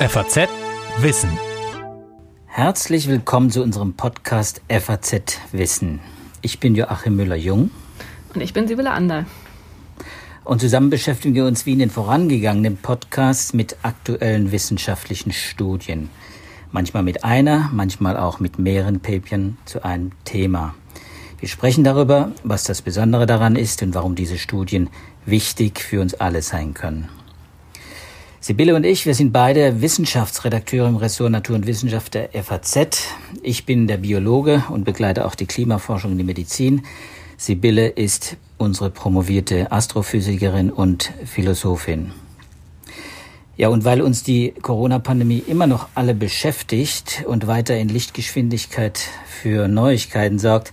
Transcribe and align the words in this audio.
FAZ 0.00 0.48
Wissen. 1.00 1.28
Herzlich 2.46 3.06
willkommen 3.06 3.50
zu 3.50 3.62
unserem 3.62 3.92
Podcast 3.92 4.62
FAZ 4.66 5.38
Wissen. 5.52 6.00
Ich 6.40 6.58
bin 6.58 6.74
Joachim 6.74 7.16
Müller-Jung. 7.16 7.70
Und 8.34 8.40
ich 8.40 8.54
bin 8.54 8.66
Sibylle 8.66 8.92
Ander. 8.92 9.26
Und 10.42 10.62
zusammen 10.62 10.88
beschäftigen 10.88 11.34
wir 11.34 11.44
uns 11.44 11.66
wie 11.66 11.74
in 11.74 11.80
den 11.80 11.90
vorangegangenen 11.90 12.78
Podcasts 12.78 13.52
mit 13.52 13.76
aktuellen 13.82 14.52
wissenschaftlichen 14.52 15.32
Studien. 15.32 16.08
Manchmal 16.72 17.02
mit 17.02 17.22
einer, 17.22 17.68
manchmal 17.70 18.16
auch 18.16 18.40
mit 18.40 18.58
mehreren 18.58 19.00
Papern 19.00 19.58
zu 19.66 19.84
einem 19.84 20.12
Thema. 20.24 20.74
Wir 21.40 21.50
sprechen 21.50 21.84
darüber, 21.84 22.32
was 22.42 22.64
das 22.64 22.80
Besondere 22.80 23.26
daran 23.26 23.54
ist 23.54 23.82
und 23.82 23.94
warum 23.94 24.14
diese 24.14 24.38
Studien 24.38 24.88
wichtig 25.26 25.78
für 25.78 26.00
uns 26.00 26.14
alle 26.14 26.40
sein 26.40 26.72
können. 26.72 27.10
Sibylle 28.42 28.74
und 28.74 28.84
ich, 28.84 29.04
wir 29.04 29.14
sind 29.14 29.32
beide 29.32 29.82
Wissenschaftsredakteure 29.82 30.88
im 30.88 30.96
Ressort 30.96 31.30
Natur 31.30 31.56
und 31.56 31.66
Wissenschaft 31.66 32.14
der 32.14 32.30
FAZ. 32.42 33.04
Ich 33.42 33.66
bin 33.66 33.86
der 33.86 33.98
Biologe 33.98 34.64
und 34.70 34.84
begleite 34.84 35.26
auch 35.26 35.34
die 35.34 35.44
Klimaforschung 35.44 36.12
und 36.12 36.16
die 36.18 36.24
Medizin. 36.24 36.86
Sibylle 37.36 37.88
ist 37.88 38.38
unsere 38.56 38.88
promovierte 38.88 39.70
Astrophysikerin 39.70 40.70
und 40.70 41.12
Philosophin. 41.26 42.12
Ja, 43.58 43.68
und 43.68 43.84
weil 43.84 44.00
uns 44.00 44.22
die 44.22 44.54
Corona-Pandemie 44.62 45.44
immer 45.46 45.66
noch 45.66 45.88
alle 45.94 46.14
beschäftigt 46.14 47.24
und 47.26 47.46
weiter 47.46 47.76
in 47.76 47.90
Lichtgeschwindigkeit 47.90 49.02
für 49.26 49.68
Neuigkeiten 49.68 50.38
sorgt, 50.38 50.72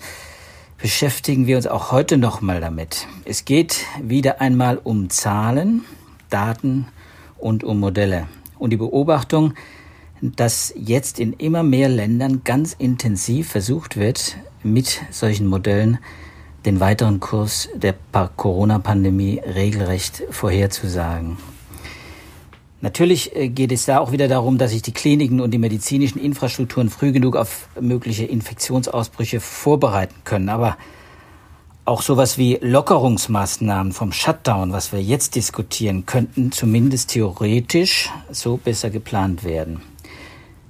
beschäftigen 0.78 1.48
wir 1.48 1.58
uns 1.58 1.68
auch 1.68 1.92
heute 1.92 2.16
nochmal 2.16 2.62
damit. 2.62 3.08
Es 3.26 3.44
geht 3.44 3.84
wieder 4.02 4.40
einmal 4.40 4.78
um 4.82 5.10
Zahlen, 5.10 5.84
Daten 6.30 6.88
und 7.40 7.64
um 7.64 7.80
Modelle. 7.80 8.28
Und 8.58 8.72
die 8.72 8.78
Beobachtung, 8.78 9.54
dass 10.22 10.74
jetzt 10.76 11.20
in 11.20 11.34
immer 11.34 11.64
mehr 11.64 11.90
Ländern 11.90 12.42
ganz 12.44 12.74
intensiv 12.74 13.50
versucht 13.50 13.98
wird, 13.98 14.38
mit 14.64 15.02
solchen 15.12 15.48
Modellen 15.48 16.00
den 16.66 16.80
weiteren 16.80 17.20
Kurs 17.20 17.70
der 17.76 17.96
Corona-Pandemie 18.36 19.40
regelrecht 19.40 20.24
vorherzusagen. 20.32 21.38
Natürlich 22.82 23.36
äh, 23.36 23.50
geht 23.50 23.72
es 23.72 23.86
da 23.86 24.00
auch 24.00 24.12
wieder 24.12 24.28
darum, 24.28 24.58
dass 24.58 24.72
sich 24.72 24.82
die 24.82 24.94
Kliniken 24.94 25.40
und 25.40 25.52
die 25.52 25.58
medizinischen 25.58 26.20
Infrastrukturen 26.20 26.90
früh 26.90 27.12
genug 27.12 27.36
auf 27.36 27.70
mögliche 27.80 28.26
Infektionsausbrüche 28.26 29.40
vorbereiten 29.40 30.16
können. 30.26 30.50
Aber 30.50 30.78
auch 31.88 32.02
sowas 32.02 32.38
wie 32.38 32.58
Lockerungsmaßnahmen 32.62 33.94
vom 33.94 34.12
Shutdown, 34.12 34.74
was 34.74 34.92
wir 34.92 35.02
jetzt 35.02 35.36
diskutieren, 35.36 36.06
könnten 36.06 36.52
zumindest 36.52 37.12
theoretisch 37.12 38.10
so 38.30 38.58
besser 38.58 38.90
geplant 38.90 39.46
werden. 39.46 39.82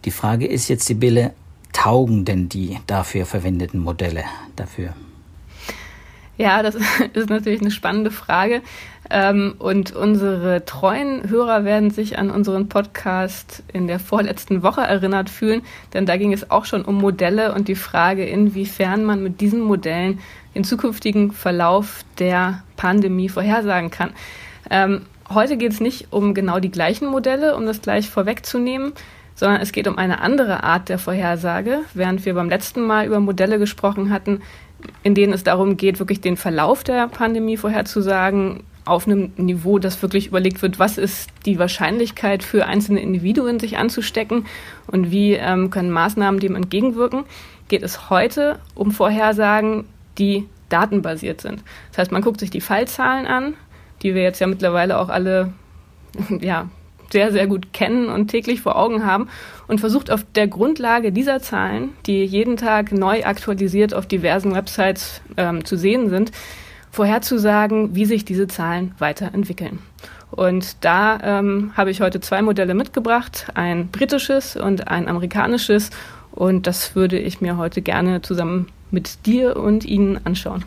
Die 0.06 0.12
Frage 0.12 0.46
ist 0.46 0.68
jetzt, 0.68 0.86
Sibylle, 0.86 1.34
taugen 1.74 2.24
denn 2.24 2.50
die 2.50 2.80
dafür 2.86 3.26
verwendeten 3.26 3.80
Modelle 3.80 4.26
dafür? 4.56 4.94
Ja, 6.38 6.62
das 6.62 6.76
ist 7.14 7.30
natürlich 7.30 7.62
eine 7.62 7.72
spannende 7.72 8.12
Frage. 8.12 8.62
Ähm, 9.10 9.56
und 9.58 9.96
unsere 9.96 10.66
treuen 10.66 11.30
Hörer 11.30 11.64
werden 11.64 11.92
sich 11.92 12.20
an 12.20 12.30
unseren 12.30 12.68
Podcast 12.68 13.64
in 13.72 13.88
der 13.88 14.00
vorletzten 14.00 14.64
Woche 14.64 14.82
erinnert 14.82 15.30
fühlen, 15.30 15.62
denn 15.94 16.06
da 16.06 16.18
ging 16.18 16.34
es 16.34 16.52
auch 16.52 16.66
schon 16.66 16.84
um 16.84 16.96
Modelle 16.96 17.54
und 17.54 17.70
die 17.70 17.76
Frage, 17.76 18.26
inwiefern 18.26 19.06
man 19.06 19.24
mit 19.24 19.40
diesen 19.40 19.62
Modellen 19.62 20.20
den 20.56 20.66
zukünftigen 20.66 21.32
Verlauf 21.32 22.04
der 22.20 22.64
Pandemie 22.76 23.30
vorhersagen 23.30 23.92
kann. 23.92 24.12
Ähm, 24.70 25.04
heute 25.34 25.56
geht 25.56 25.72
es 25.72 25.80
nicht 25.80 26.08
um 26.12 26.34
genau 26.34 26.60
die 26.60 26.72
gleichen 26.72 27.08
Modelle, 27.08 27.56
um 27.56 27.66
das 27.66 27.82
gleich 27.82 28.10
vorwegzunehmen, 28.10 28.92
sondern 29.36 29.62
es 29.62 29.72
geht 29.72 29.88
um 29.88 29.98
eine 29.98 30.20
andere 30.20 30.64
Art 30.64 30.90
der 30.90 31.00
Vorhersage. 31.00 31.82
Während 31.94 32.26
wir 32.26 32.34
beim 32.34 32.50
letzten 32.50 32.82
Mal 32.82 33.06
über 33.06 33.20
Modelle 33.20 33.60
gesprochen 33.60 34.10
hatten, 34.10 34.42
in 35.04 35.16
denen 35.16 35.34
es 35.34 35.44
darum 35.44 35.78
geht, 35.78 36.00
wirklich 36.00 36.22
den 36.22 36.38
Verlauf 36.38 36.84
der 36.84 37.08
Pandemie 37.08 37.58
vorherzusagen, 37.58 38.64
auf 38.88 39.06
einem 39.06 39.32
Niveau, 39.36 39.80
das 39.80 40.02
wirklich 40.02 40.28
überlegt 40.28 40.62
wird, 40.62 40.80
was 40.80 40.98
ist 40.98 41.30
die 41.46 41.60
Wahrscheinlichkeit 41.60 42.42
für 42.42 42.66
einzelne 42.66 43.02
Individuen, 43.02 43.60
sich 43.60 43.78
anzustecken 43.78 44.46
und 44.88 45.12
wie 45.12 45.34
ähm, 45.34 45.70
können 45.70 45.92
Maßnahmen 45.92 46.40
dem 46.40 46.56
entgegenwirken, 46.56 47.26
geht 47.68 47.84
es 47.84 48.10
heute 48.10 48.60
um 48.76 48.92
Vorhersagen, 48.92 49.86
die 50.18 50.48
datenbasiert 50.70 51.42
sind. 51.42 51.64
Das 51.92 52.00
heißt, 52.00 52.12
man 52.12 52.22
guckt 52.22 52.40
sich 52.40 52.50
die 52.50 52.62
Fallzahlen 52.62 53.28
an, 53.28 53.54
die 54.04 54.16
wir 54.16 54.24
jetzt 54.24 54.40
ja 54.40 54.48
mittlerweile 54.48 55.00
auch 55.00 55.10
alle 55.10 55.54
ja, 56.40 56.70
sehr, 57.12 57.32
sehr 57.32 57.48
gut 57.48 57.74
kennen 57.74 58.10
und 58.10 58.28
täglich 58.28 58.62
vor 58.62 58.76
Augen 58.78 59.06
haben 59.06 59.30
und 59.68 59.80
versucht 59.80 60.12
auf 60.12 60.26
der 60.36 60.48
Grundlage 60.48 61.12
dieser 61.12 61.42
Zahlen, 61.42 61.90
die 62.06 62.24
jeden 62.24 62.58
Tag 62.58 62.92
neu 62.92 63.24
aktualisiert 63.24 63.94
auf 63.94 64.06
diversen 64.06 64.54
Websites 64.54 65.22
ähm, 65.38 65.66
zu 65.66 65.78
sehen 65.78 66.10
sind, 66.10 66.32
vorherzusagen, 66.92 67.96
wie 67.96 68.06
sich 68.06 68.26
diese 68.26 68.48
Zahlen 68.48 68.94
weiterentwickeln. 69.00 69.80
Und 70.32 70.84
da 70.84 71.20
ähm, 71.40 71.72
habe 71.76 71.92
ich 71.92 72.02
heute 72.02 72.20
zwei 72.20 72.42
Modelle 72.42 72.74
mitgebracht, 72.74 73.48
ein 73.54 73.88
britisches 73.88 74.56
und 74.56 74.88
ein 74.88 75.08
amerikanisches. 75.08 75.90
Und 76.32 76.68
das 76.68 76.96
würde 76.96 77.18
ich 77.18 77.40
mir 77.40 77.58
heute 77.58 77.82
gerne 77.82 78.22
zusammen 78.22 78.68
mit 78.92 79.26
dir 79.26 79.58
und 79.58 79.86
Ihnen 79.86 80.20
anschauen. 80.26 80.66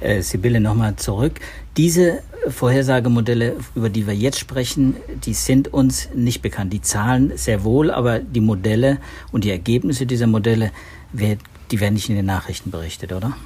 Äh, 0.00 0.22
Sibylle, 0.22 0.60
nochmal 0.60 0.96
zurück. 0.96 1.34
Diese 1.76 2.22
Vorhersagemodelle, 2.50 3.56
über 3.74 3.88
die 3.88 4.06
wir 4.06 4.14
jetzt 4.14 4.38
sprechen, 4.38 4.96
die 5.24 5.34
sind 5.34 5.72
uns 5.72 6.08
nicht 6.14 6.42
bekannt. 6.42 6.72
Die 6.72 6.80
Zahlen 6.80 7.36
sehr 7.36 7.64
wohl, 7.64 7.90
aber 7.90 8.18
die 8.18 8.40
Modelle 8.40 8.98
und 9.32 9.44
die 9.44 9.50
Ergebnisse 9.50 10.06
dieser 10.06 10.26
Modelle, 10.26 10.70
die 11.12 11.80
werden 11.80 11.94
nicht 11.94 12.08
in 12.08 12.16
den 12.16 12.26
Nachrichten 12.26 12.70
berichtet, 12.70 13.12
oder? 13.12 13.36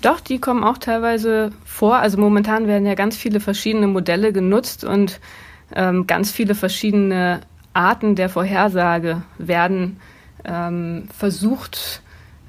Doch, 0.00 0.20
die 0.20 0.38
kommen 0.38 0.64
auch 0.64 0.78
teilweise 0.78 1.52
vor. 1.64 1.96
Also 1.96 2.18
momentan 2.18 2.66
werden 2.66 2.86
ja 2.86 2.94
ganz 2.94 3.16
viele 3.16 3.40
verschiedene 3.40 3.88
Modelle 3.88 4.32
genutzt 4.32 4.84
und 4.84 5.20
ähm, 5.74 6.06
ganz 6.06 6.30
viele 6.30 6.54
verschiedene 6.54 7.40
Arten 7.74 8.14
der 8.14 8.28
Vorhersage 8.28 9.22
werden 9.38 9.98
ähm, 10.44 11.08
versucht, 11.16 12.02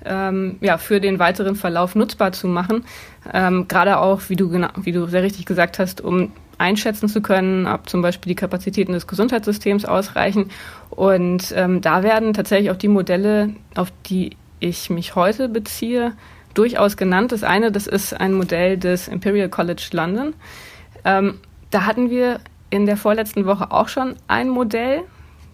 ähm, 0.06 0.58
ja, 0.62 0.78
für 0.78 1.00
den 1.00 1.20
weiteren 1.20 1.56
Verlauf 1.56 1.96
nutzbar 1.96 2.32
zu 2.32 2.48
machen. 2.48 2.86
Ähm, 3.34 3.68
Gerade 3.68 4.00
auch, 4.00 4.22
wie 4.30 4.36
du, 4.36 4.50
genau, 4.50 4.70
wie 4.82 4.92
du 4.92 5.08
sehr 5.08 5.24
richtig 5.24 5.46
gesagt 5.46 5.80
hast, 5.80 6.02
um 6.02 6.32
einschätzen 6.58 7.08
zu 7.08 7.22
können, 7.22 7.66
ob 7.66 7.90
zum 7.90 8.02
Beispiel 8.02 8.32
die 8.32 8.36
Kapazitäten 8.36 8.92
des 8.92 9.08
Gesundheitssystems 9.08 9.86
ausreichen. 9.86 10.52
Und 10.90 11.54
ähm, 11.56 11.82
da 11.82 12.04
werden 12.04 12.34
tatsächlich 12.34 12.72
auch 12.72 12.76
die 12.76 12.90
Modelle, 12.90 13.56
auf 13.76 13.92
die 14.06 14.36
ich 14.60 14.90
mich 14.90 15.16
heute 15.16 15.50
beziehe, 15.50 16.14
durchaus 16.54 16.98
genannt. 16.98 17.32
Das 17.32 17.44
eine, 17.44 17.72
das 17.72 17.88
ist 17.88 18.14
ein 18.14 18.34
Modell 18.34 18.78
des 18.78 19.08
Imperial 19.08 19.50
College 19.50 19.88
London. 19.94 20.34
Ähm, 21.06 21.40
da 21.72 21.86
hatten 21.86 22.10
wir 22.10 22.42
in 22.70 22.86
der 22.86 22.98
vorletzten 22.98 23.46
Woche 23.46 23.72
auch 23.72 23.88
schon 23.88 24.16
ein 24.28 24.50
Modell. 24.50 25.04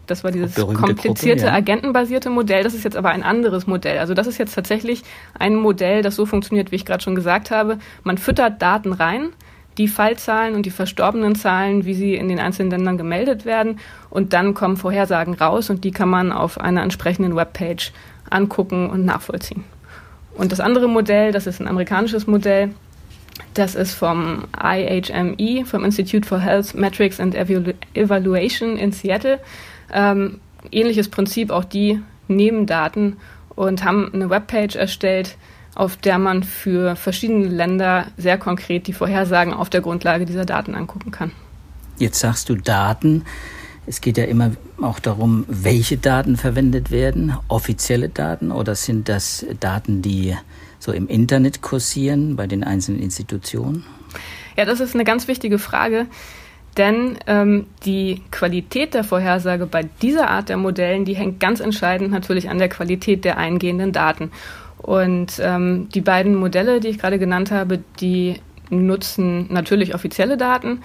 Das 0.08 0.24
war 0.24 0.32
dieses 0.32 0.56
komplizierte, 0.56 1.42
Gruppe, 1.42 1.48
ja. 1.48 1.54
agentenbasierte 1.54 2.30
Modell. 2.30 2.64
Das 2.64 2.74
ist 2.74 2.84
jetzt 2.84 2.98
aber 2.98 3.10
ein 3.10 3.24
anderes 3.24 3.68
Modell. 3.68 4.00
Also 4.00 4.14
das 4.14 4.28
ist 4.28 4.38
jetzt 4.38 4.56
tatsächlich 4.56 5.04
ein 5.38 5.56
Modell, 5.56 6.02
das 6.02 6.16
so 6.16 6.26
funktioniert, 6.26 6.72
wie 6.72 6.76
ich 6.76 6.86
gerade 6.86 7.04
schon 7.04 7.16
gesagt 7.16 7.52
habe. 7.52 7.80
Man 8.04 8.18
füttert 8.18 8.62
Daten 8.62 8.94
rein, 8.94 9.30
die 9.78 9.88
Fallzahlen 9.88 10.56
und 10.56 10.66
die 10.66 10.72
verstorbenen 10.72 11.36
Zahlen, 11.36 11.86
wie 11.86 11.94
sie 11.94 12.16
in 12.16 12.30
den 12.30 12.40
einzelnen 12.40 12.72
Ländern 12.72 12.98
gemeldet 12.98 13.46
werden. 13.46 13.80
Und 14.10 14.34
dann 14.34 14.54
kommen 14.54 14.78
Vorhersagen 14.78 15.34
raus 15.34 15.70
und 15.70 15.84
die 15.84 15.92
kann 15.92 16.10
man 16.10 16.32
auf 16.32 16.60
einer 16.60 16.84
entsprechenden 16.84 17.36
Webpage 17.36 17.92
angucken 18.30 18.90
und 18.90 19.06
nachvollziehen. 19.06 19.64
Und 20.36 20.52
das 20.52 20.60
andere 20.60 20.88
Modell, 20.88 21.32
das 21.32 21.48
ist 21.48 21.62
ein 21.62 21.68
amerikanisches 21.68 22.28
Modell, 22.28 22.72
das 23.54 23.76
ist 23.76 23.94
vom 23.94 24.46
IHME, 24.58 25.66
vom 25.66 25.84
Institute 25.84 26.28
for 26.28 26.40
Health 26.40 26.74
Metrics 26.74 27.20
and 27.20 27.36
Evaluation 27.36 28.78
in 28.78 28.92
Seattle. 28.92 29.40
Ähm, 29.94 30.40
ähnliches 30.72 31.10
Prinzip, 31.10 31.52
auch 31.52 31.64
die 31.64 32.02
nehmen 32.28 32.66
Daten 32.66 33.18
und 33.56 33.84
haben 33.84 34.14
eine 34.14 34.30
Webpage 34.30 34.76
erstellt, 34.76 35.38
auf 35.76 35.98
der 35.98 36.18
man 36.18 36.44
für 36.44 36.96
verschiedene 36.96 37.48
Länder 37.48 38.08
sehr 38.18 38.38
konkret 38.38 38.88
die 38.88 38.94
Vorhersagen 38.94 39.54
auf 39.54 39.70
der 39.70 39.82
Grundlage 39.82 40.26
dieser 40.26 40.46
Daten 40.46 40.76
angucken 40.76 41.12
kann. 41.12 41.32
Jetzt 41.98 42.20
sagst 42.20 42.50
du 42.50 42.56
Daten. 42.56 43.24
Es 43.88 44.02
geht 44.02 44.18
ja 44.18 44.24
immer 44.24 44.52
auch 44.82 45.00
darum, 45.00 45.46
welche 45.48 45.98
Daten 45.98 46.38
verwendet 46.38 46.92
werden. 46.92 47.36
Offizielle 47.48 48.10
Daten 48.10 48.52
oder 48.52 48.76
sind 48.76 49.08
das 49.10 49.46
Daten, 49.60 50.02
die 50.02 50.36
so 50.80 50.92
im 50.92 51.08
Internet 51.08 51.62
kursieren 51.62 52.36
bei 52.36 52.48
den 52.48 52.64
einzelnen 52.64 53.02
Institutionen? 53.02 53.86
Ja, 54.58 54.66
das 54.66 54.80
ist 54.80 54.96
eine 54.96 55.04
ganz 55.04 55.28
wichtige 55.28 55.60
Frage. 55.60 56.08
Denn 56.78 57.18
ähm, 57.26 57.68
die 57.86 58.22
Qualität 58.32 58.94
der 58.94 59.06
Vorhersage 59.06 59.66
bei 59.66 59.84
dieser 60.02 60.30
Art 60.30 60.50
der 60.50 60.58
Modellen, 60.58 61.06
die 61.06 61.16
hängt 61.16 61.40
ganz 61.40 61.62
entscheidend 61.62 62.12
natürlich 62.12 62.50
an 62.50 62.58
der 62.58 62.68
Qualität 62.68 63.24
der 63.24 63.38
eingehenden 63.38 63.94
Daten. 63.94 64.32
Und 64.78 65.40
ähm, 65.40 65.88
die 65.94 66.02
beiden 66.02 66.36
Modelle, 66.36 66.82
die 66.82 66.90
ich 66.90 67.00
gerade 67.00 67.18
genannt 67.18 67.52
habe, 67.52 67.80
die 68.02 68.42
nutzen 68.70 69.48
natürlich 69.52 69.96
offizielle 69.96 70.38
Daten. 70.38 70.82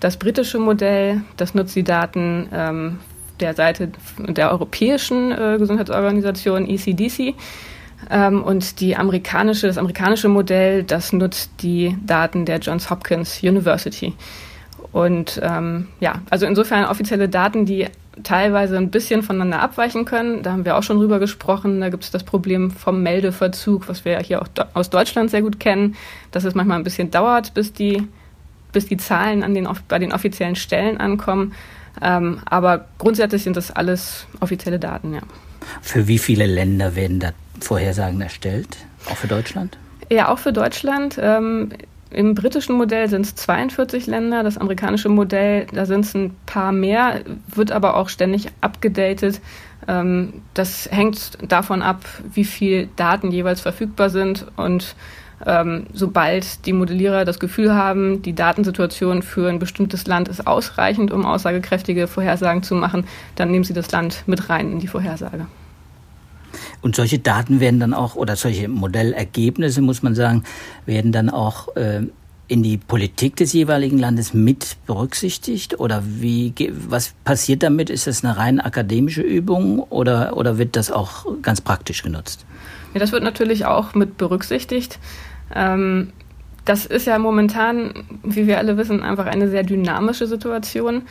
Das 0.00 0.16
britische 0.16 0.58
Modell, 0.58 1.20
das 1.36 1.54
nutzt 1.54 1.76
die 1.76 1.84
Daten 1.84 2.48
ähm, 2.52 2.98
der 3.40 3.54
Seite 3.54 3.90
der 4.18 4.50
Europäischen 4.50 5.32
äh, 5.32 5.56
Gesundheitsorganisation 5.58 6.68
ECDC. 6.68 7.34
Ähm, 8.10 8.42
und 8.42 8.80
die 8.80 8.96
amerikanische, 8.96 9.66
das 9.66 9.78
amerikanische 9.78 10.28
Modell, 10.28 10.82
das 10.82 11.12
nutzt 11.12 11.50
die 11.60 11.96
Daten 12.04 12.44
der 12.44 12.58
Johns 12.58 12.90
Hopkins 12.90 13.42
University. 13.42 14.14
Und 14.92 15.40
ähm, 15.42 15.88
ja, 16.00 16.22
also 16.30 16.46
insofern 16.46 16.84
offizielle 16.84 17.28
Daten, 17.28 17.66
die 17.66 17.88
teilweise 18.22 18.76
ein 18.76 18.90
bisschen 18.90 19.22
voneinander 19.22 19.60
abweichen 19.60 20.04
können. 20.04 20.42
Da 20.42 20.52
haben 20.52 20.64
wir 20.64 20.76
auch 20.76 20.82
schon 20.82 20.98
drüber 20.98 21.18
gesprochen. 21.18 21.80
Da 21.80 21.88
gibt 21.88 22.04
es 22.04 22.10
das 22.10 22.22
Problem 22.22 22.70
vom 22.70 23.02
Meldeverzug, 23.02 23.88
was 23.88 24.04
wir 24.04 24.18
hier 24.20 24.40
auch 24.40 24.48
aus 24.74 24.90
Deutschland 24.90 25.30
sehr 25.30 25.42
gut 25.42 25.58
kennen, 25.58 25.96
dass 26.30 26.44
es 26.44 26.54
manchmal 26.54 26.78
ein 26.78 26.84
bisschen 26.84 27.10
dauert, 27.10 27.54
bis 27.54 27.72
die, 27.72 28.06
bis 28.72 28.86
die 28.86 28.96
Zahlen 28.96 29.42
an 29.42 29.54
den, 29.54 29.68
bei 29.88 29.98
den 29.98 30.12
offiziellen 30.12 30.54
Stellen 30.54 30.98
ankommen. 30.98 31.54
Ähm, 32.00 32.38
aber 32.44 32.86
grundsätzlich 32.98 33.42
sind 33.42 33.56
das 33.56 33.70
alles 33.70 34.26
offizielle 34.40 34.78
Daten, 34.78 35.14
ja. 35.14 35.22
Für 35.82 36.08
wie 36.08 36.18
viele 36.18 36.46
Länder 36.46 36.96
werden 36.96 37.20
da 37.20 37.30
Vorhersagen 37.60 38.20
erstellt? 38.20 38.76
Auch 39.10 39.16
für 39.16 39.28
Deutschland? 39.28 39.78
Ja, 40.10 40.28
auch 40.28 40.38
für 40.38 40.52
Deutschland. 40.52 41.18
Ähm, 41.20 41.70
im 42.10 42.34
britischen 42.34 42.76
Modell 42.76 43.08
sind 43.08 43.26
es 43.26 43.34
42 43.34 44.06
Länder, 44.06 44.42
das 44.42 44.56
amerikanische 44.56 45.08
Modell, 45.08 45.66
da 45.72 45.84
sind 45.84 46.04
es 46.04 46.14
ein 46.14 46.36
paar 46.46 46.70
mehr, 46.70 47.22
wird 47.48 47.72
aber 47.72 47.96
auch 47.96 48.08
ständig 48.08 48.48
abgedatet. 48.60 49.40
Ähm, 49.88 50.42
das 50.54 50.88
hängt 50.90 51.38
davon 51.48 51.82
ab, 51.82 52.04
wie 52.32 52.44
viel 52.44 52.88
Daten 52.96 53.32
jeweils 53.32 53.60
verfügbar 53.60 54.10
sind 54.10 54.46
und 54.56 54.94
ähm, 55.46 55.86
sobald 55.92 56.66
die 56.66 56.72
Modellierer 56.72 57.24
das 57.24 57.38
Gefühl 57.38 57.74
haben, 57.74 58.22
die 58.22 58.34
Datensituation 58.34 59.22
für 59.22 59.48
ein 59.48 59.58
bestimmtes 59.58 60.06
Land 60.06 60.28
ist 60.28 60.46
ausreichend, 60.46 61.10
um 61.10 61.26
aussagekräftige 61.26 62.06
Vorhersagen 62.06 62.62
zu 62.62 62.74
machen, 62.74 63.04
dann 63.36 63.50
nehmen 63.50 63.64
sie 63.64 63.74
das 63.74 63.90
Land 63.92 64.24
mit 64.26 64.48
rein 64.48 64.72
in 64.72 64.78
die 64.80 64.88
Vorhersage. 64.88 65.46
Und 66.82 66.96
solche 66.96 67.18
Daten 67.18 67.60
werden 67.60 67.80
dann 67.80 67.94
auch, 67.94 68.14
oder 68.14 68.36
solche 68.36 68.68
Modellergebnisse, 68.68 69.80
muss 69.80 70.02
man 70.02 70.14
sagen, 70.14 70.44
werden 70.86 71.12
dann 71.12 71.30
auch 71.30 71.74
äh, 71.76 72.02
in 72.46 72.62
die 72.62 72.76
Politik 72.76 73.36
des 73.36 73.52
jeweiligen 73.52 73.98
Landes 73.98 74.34
mit 74.34 74.76
berücksichtigt? 74.86 75.80
Oder 75.80 76.02
wie, 76.04 76.52
was 76.88 77.14
passiert 77.24 77.62
damit? 77.62 77.90
Ist 77.90 78.06
das 78.06 78.24
eine 78.24 78.36
rein 78.36 78.60
akademische 78.60 79.22
Übung 79.22 79.80
oder, 79.80 80.36
oder 80.36 80.58
wird 80.58 80.76
das 80.76 80.90
auch 80.90 81.26
ganz 81.42 81.60
praktisch 81.60 82.02
genutzt? 82.02 82.44
Ja, 82.94 83.00
das 83.00 83.12
wird 83.12 83.22
natürlich 83.24 83.66
auch 83.66 83.94
mit 83.94 84.16
berücksichtigt. 84.16 84.98
Ähm, 85.54 86.12
das 86.64 86.86
ist 86.86 87.06
ja 87.06 87.18
momentan, 87.18 88.04
wie 88.22 88.46
wir 88.46 88.58
alle 88.58 88.76
wissen, 88.78 89.02
einfach 89.02 89.26
eine 89.26 89.50
sehr 89.50 89.64
dynamische 89.64 90.26
Situation 90.26 91.02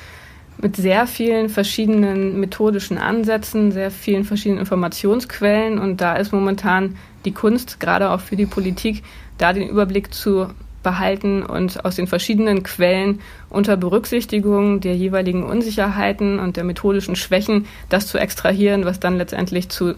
mit 0.57 0.75
sehr 0.75 1.07
vielen 1.07 1.49
verschiedenen 1.49 2.39
methodischen 2.39 2.97
Ansätzen, 2.97 3.71
sehr 3.71 3.91
vielen 3.91 4.23
verschiedenen 4.23 4.61
Informationsquellen. 4.61 5.77
Und 5.77 6.01
da 6.01 6.15
ist 6.15 6.31
momentan 6.31 6.95
die 7.25 7.31
Kunst, 7.33 7.79
gerade 7.79 8.11
auch 8.11 8.19
für 8.19 8.35
die 8.35 8.45
Politik, 8.45 9.03
da 9.37 9.53
den 9.53 9.67
Überblick 9.67 10.13
zu 10.13 10.47
behalten 10.83 11.43
und 11.43 11.85
aus 11.85 11.95
den 11.95 12.07
verschiedenen 12.07 12.63
Quellen 12.63 13.19
unter 13.49 13.77
Berücksichtigung 13.77 14.81
der 14.81 14.95
jeweiligen 14.95 15.43
Unsicherheiten 15.43 16.39
und 16.39 16.57
der 16.57 16.65
methodischen 16.65 17.15
Schwächen 17.15 17.65
das 17.89 18.07
zu 18.07 18.17
extrahieren, 18.17 18.85
was 18.85 18.99
dann 18.99 19.17
letztendlich 19.17 19.69
zu 19.69 19.95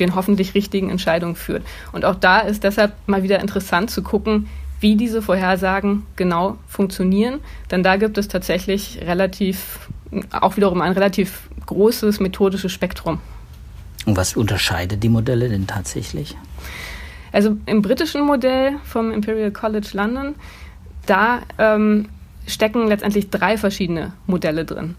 den 0.00 0.14
hoffentlich 0.14 0.54
richtigen 0.54 0.90
Entscheidungen 0.90 1.36
führt. 1.36 1.62
Und 1.92 2.04
auch 2.04 2.14
da 2.14 2.40
ist 2.40 2.64
deshalb 2.64 2.92
mal 3.06 3.22
wieder 3.22 3.40
interessant 3.40 3.90
zu 3.90 4.02
gucken, 4.02 4.48
wie 4.80 4.96
diese 4.96 5.22
Vorhersagen 5.22 6.04
genau 6.16 6.56
funktionieren. 6.68 7.40
Denn 7.70 7.82
da 7.82 7.96
gibt 7.96 8.16
es 8.16 8.28
tatsächlich 8.28 9.00
relativ 9.02 9.88
auch 10.30 10.56
wiederum 10.56 10.80
ein 10.80 10.92
relativ 10.92 11.48
großes 11.66 12.20
methodisches 12.20 12.72
Spektrum. 12.72 13.18
Und 14.06 14.16
was 14.16 14.36
unterscheidet 14.36 15.02
die 15.02 15.08
Modelle 15.08 15.48
denn 15.48 15.66
tatsächlich? 15.66 16.36
Also 17.32 17.56
im 17.66 17.82
britischen 17.82 18.24
Modell 18.24 18.76
vom 18.84 19.12
Imperial 19.12 19.50
College 19.50 19.88
London, 19.92 20.34
da 21.04 21.40
ähm, 21.58 22.08
stecken 22.46 22.88
letztendlich 22.88 23.28
drei 23.28 23.58
verschiedene 23.58 24.12
Modelle 24.26 24.64
drin. 24.64 24.94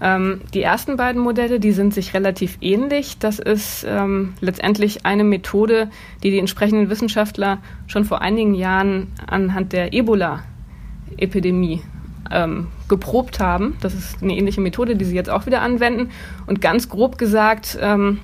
Ähm, 0.00 0.42
die 0.54 0.62
ersten 0.62 0.96
beiden 0.96 1.20
Modelle, 1.20 1.60
die 1.60 1.72
sind 1.72 1.92
sich 1.94 2.14
relativ 2.14 2.58
ähnlich. 2.60 3.18
Das 3.18 3.38
ist 3.38 3.84
ähm, 3.88 4.34
letztendlich 4.40 5.04
eine 5.04 5.24
Methode, 5.24 5.90
die 6.22 6.30
die 6.30 6.38
entsprechenden 6.38 6.90
Wissenschaftler 6.90 7.58
schon 7.86 8.04
vor 8.04 8.20
einigen 8.20 8.54
Jahren 8.54 9.08
anhand 9.26 9.72
der 9.72 9.92
Ebola-Epidemie 9.92 11.82
ähm, 12.30 12.68
geprobt 12.88 13.40
haben. 13.40 13.76
Das 13.80 13.94
ist 13.94 14.22
eine 14.22 14.36
ähnliche 14.36 14.60
Methode, 14.60 14.96
die 14.96 15.04
sie 15.04 15.14
jetzt 15.14 15.30
auch 15.30 15.46
wieder 15.46 15.62
anwenden. 15.62 16.10
Und 16.46 16.60
ganz 16.60 16.88
grob 16.88 17.18
gesagt 17.18 17.78
ähm, 17.80 18.20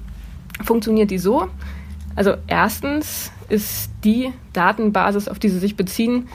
funktioniert 0.63 1.11
die 1.11 1.19
so. 1.19 1.49
Also 2.15 2.35
erstens 2.47 3.33
ist 3.49 3.91
die 4.05 4.33
Datenbasis, 4.53 5.29
auf 5.29 5.39
die 5.39 5.49
sie 5.49 5.59
sich 5.59 5.77
beziehen, 5.77 6.29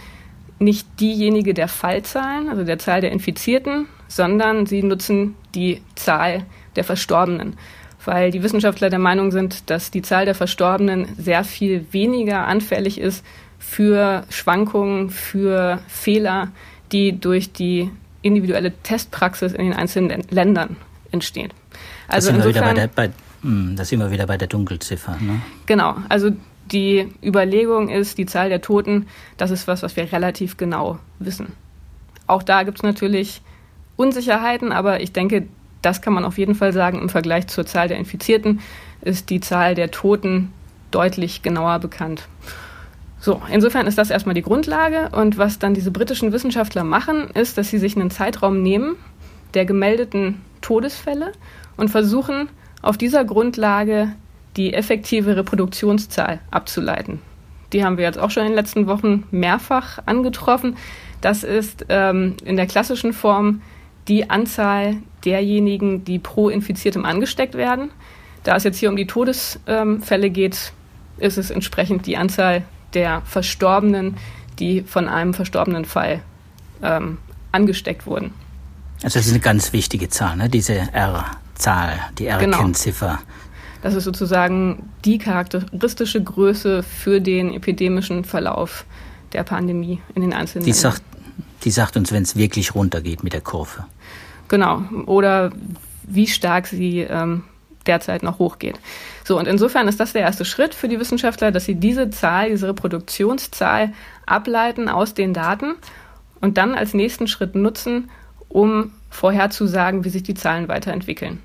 nicht 0.59 0.87
diejenige 0.99 1.53
der 1.53 1.67
Fallzahlen, 1.67 2.49
also 2.49 2.63
der 2.63 2.79
Zahl 2.79 3.01
der 3.01 3.11
Infizierten, 3.11 3.87
sondern 4.07 4.65
sie 4.65 4.83
nutzen 4.83 5.35
die 5.55 5.81
Zahl 5.95 6.45
der 6.75 6.83
Verstorbenen, 6.83 7.57
weil 8.05 8.31
die 8.31 8.43
Wissenschaftler 8.43 8.89
der 8.89 8.99
Meinung 8.99 9.31
sind, 9.31 9.69
dass 9.69 9.91
die 9.91 10.01
Zahl 10.01 10.25
der 10.25 10.35
Verstorbenen 10.35 11.07
sehr 11.17 11.43
viel 11.43 11.85
weniger 11.91 12.47
anfällig 12.47 12.99
ist 12.99 13.25
für 13.57 14.23
Schwankungen, 14.29 15.09
für 15.09 15.79
Fehler, 15.87 16.49
die 16.91 17.19
durch 17.19 17.51
die 17.51 17.89
individuelle 18.21 18.71
Testpraxis 18.83 19.53
in 19.53 19.65
den 19.65 19.73
einzelnen 19.73 20.23
Ländern 20.29 20.75
entsteht. 21.11 21.51
Also 22.07 22.17
das 22.17 22.25
sind, 22.25 22.35
insofern, 22.35 22.75
wir, 22.75 22.83
wieder 22.83 22.87
bei 22.87 23.07
der, 23.07 23.09
bei, 23.09 23.13
hm, 23.41 23.75
das 23.75 23.89
sind 23.89 23.99
wir 23.99 24.11
wieder 24.11 24.27
bei 24.27 24.37
der 24.37 24.47
Dunkelziffer. 24.47 25.17
Ne? 25.21 25.41
Genau, 25.65 25.95
also 26.09 26.31
die 26.71 27.07
Überlegung 27.23 27.89
ist, 27.89 28.17
die 28.17 28.25
Zahl 28.25 28.49
der 28.49 28.61
Toten, 28.61 29.07
das 29.37 29.51
ist 29.51 29.67
was, 29.67 29.83
was 29.83 29.95
wir 29.95 30.11
relativ 30.11 30.57
genau 30.57 30.99
wissen. 31.19 31.53
Auch 32.27 32.43
da 32.43 32.63
gibt 32.63 32.79
es 32.79 32.83
natürlich 32.83 33.41
Unsicherheiten, 33.95 34.71
aber 34.71 35.01
ich 35.01 35.11
denke, 35.11 35.47
das 35.81 36.01
kann 36.01 36.13
man 36.13 36.25
auf 36.25 36.37
jeden 36.37 36.55
Fall 36.55 36.73
sagen, 36.73 37.01
im 37.01 37.09
Vergleich 37.09 37.47
zur 37.47 37.65
Zahl 37.65 37.87
der 37.87 37.97
Infizierten 37.97 38.59
ist 39.01 39.29
die 39.29 39.39
Zahl 39.39 39.75
der 39.75 39.91
Toten 39.91 40.51
deutlich 40.91 41.41
genauer 41.41 41.79
bekannt. 41.79 42.27
So, 43.19 43.41
insofern 43.51 43.87
ist 43.87 43.97
das 43.97 44.09
erstmal 44.09 44.35
die 44.35 44.41
Grundlage. 44.41 45.09
Und 45.11 45.37
was 45.37 45.59
dann 45.59 45.73
diese 45.73 45.91
britischen 45.91 46.31
Wissenschaftler 46.31 46.83
machen, 46.83 47.29
ist, 47.33 47.57
dass 47.57 47.69
sie 47.69 47.77
sich 47.77 47.95
einen 47.95 48.11
Zeitraum 48.11 48.61
nehmen 48.61 48.95
der 49.53 49.65
gemeldeten 49.65 50.41
Todesfälle 50.61 51.31
und 51.75 51.89
versuchen, 51.89 52.49
auf 52.81 52.97
dieser 52.97 53.25
Grundlage 53.25 54.13
die 54.57 54.73
effektive 54.73 55.35
Reproduktionszahl 55.35 56.39
abzuleiten. 56.51 57.19
Die 57.73 57.83
haben 57.83 57.97
wir 57.97 58.05
jetzt 58.05 58.17
auch 58.17 58.31
schon 58.31 58.43
in 58.43 58.49
den 58.49 58.55
letzten 58.55 58.87
Wochen 58.87 59.25
mehrfach 59.31 59.99
angetroffen. 60.05 60.75
Das 61.21 61.43
ist 61.43 61.85
ähm, 61.89 62.35
in 62.43 62.55
der 62.55 62.65
klassischen 62.65 63.13
Form 63.13 63.61
die 64.07 64.29
Anzahl 64.29 64.97
derjenigen, 65.23 66.03
die 66.03 66.17
pro 66.17 66.49
Infiziertem 66.49 67.05
angesteckt 67.05 67.55
werden. 67.55 67.91
Da 68.43 68.55
es 68.55 68.63
jetzt 68.63 68.77
hier 68.77 68.89
um 68.89 68.95
die 68.95 69.05
Todesfälle 69.05 70.29
geht, 70.29 70.73
ist 71.17 71.37
es 71.37 71.51
entsprechend 71.51 72.07
die 72.07 72.17
Anzahl 72.17 72.63
der 72.93 73.21
Verstorbenen, 73.25 74.17
die 74.57 74.81
von 74.81 75.07
einem 75.07 75.33
verstorbenen 75.33 75.85
Fall 75.85 76.21
ähm, 76.81 77.17
angesteckt 77.51 78.05
wurden. 78.05 78.33
Also 79.03 79.19
das 79.19 79.27
ist 79.27 79.31
eine 79.31 79.41
ganz 79.41 79.73
wichtige 79.73 80.09
Zahl, 80.09 80.35
ne? 80.37 80.49
diese 80.49 80.73
R-Zahl, 80.73 81.99
die 82.17 82.27
R-Kennziffer. 82.27 83.19
Genau. 83.19 83.38
Das 83.81 83.93
ist 83.93 84.03
sozusagen 84.03 84.89
die 85.05 85.17
charakteristische 85.17 86.21
Größe 86.21 86.83
für 86.83 87.21
den 87.21 87.53
epidemischen 87.53 88.25
Verlauf 88.25 88.85
der 89.33 89.43
Pandemie 89.43 90.01
in 90.15 90.21
den 90.21 90.33
einzelnen 90.33 90.65
die 90.65 90.71
Ländern. 90.71 90.91
Sagt, 90.93 91.03
die 91.63 91.71
sagt 91.71 91.97
uns, 91.97 92.11
wenn 92.11 92.23
es 92.23 92.35
wirklich 92.35 92.75
runtergeht 92.75 93.23
mit 93.23 93.33
der 93.33 93.41
Kurve. 93.41 93.85
Genau. 94.47 94.83
Oder 95.05 95.51
wie 96.03 96.27
stark 96.27 96.67
sie 96.67 97.01
ähm, 97.01 97.43
derzeit 97.85 98.23
noch 98.23 98.39
hochgeht. 98.39 98.79
So, 99.23 99.37
und 99.37 99.47
insofern 99.47 99.87
ist 99.87 99.99
das 99.99 100.13
der 100.13 100.23
erste 100.23 100.45
Schritt 100.45 100.73
für 100.73 100.87
die 100.87 100.99
Wissenschaftler, 100.99 101.51
dass 101.51 101.65
sie 101.65 101.75
diese 101.75 102.09
Zahl, 102.09 102.49
diese 102.49 102.67
Reproduktionszahl 102.67 103.93
ableiten 104.25 104.89
aus 104.89 105.13
den 105.13 105.33
Daten 105.33 105.75
und 106.41 106.57
dann 106.57 106.75
als 106.75 106.93
nächsten 106.93 107.27
Schritt 107.27 107.55
nutzen, 107.55 108.09
um 108.47 108.91
vorherzusagen, 109.09 110.03
wie 110.03 110.09
sich 110.09 110.23
die 110.23 110.33
Zahlen 110.33 110.67
weiterentwickeln. 110.67 111.41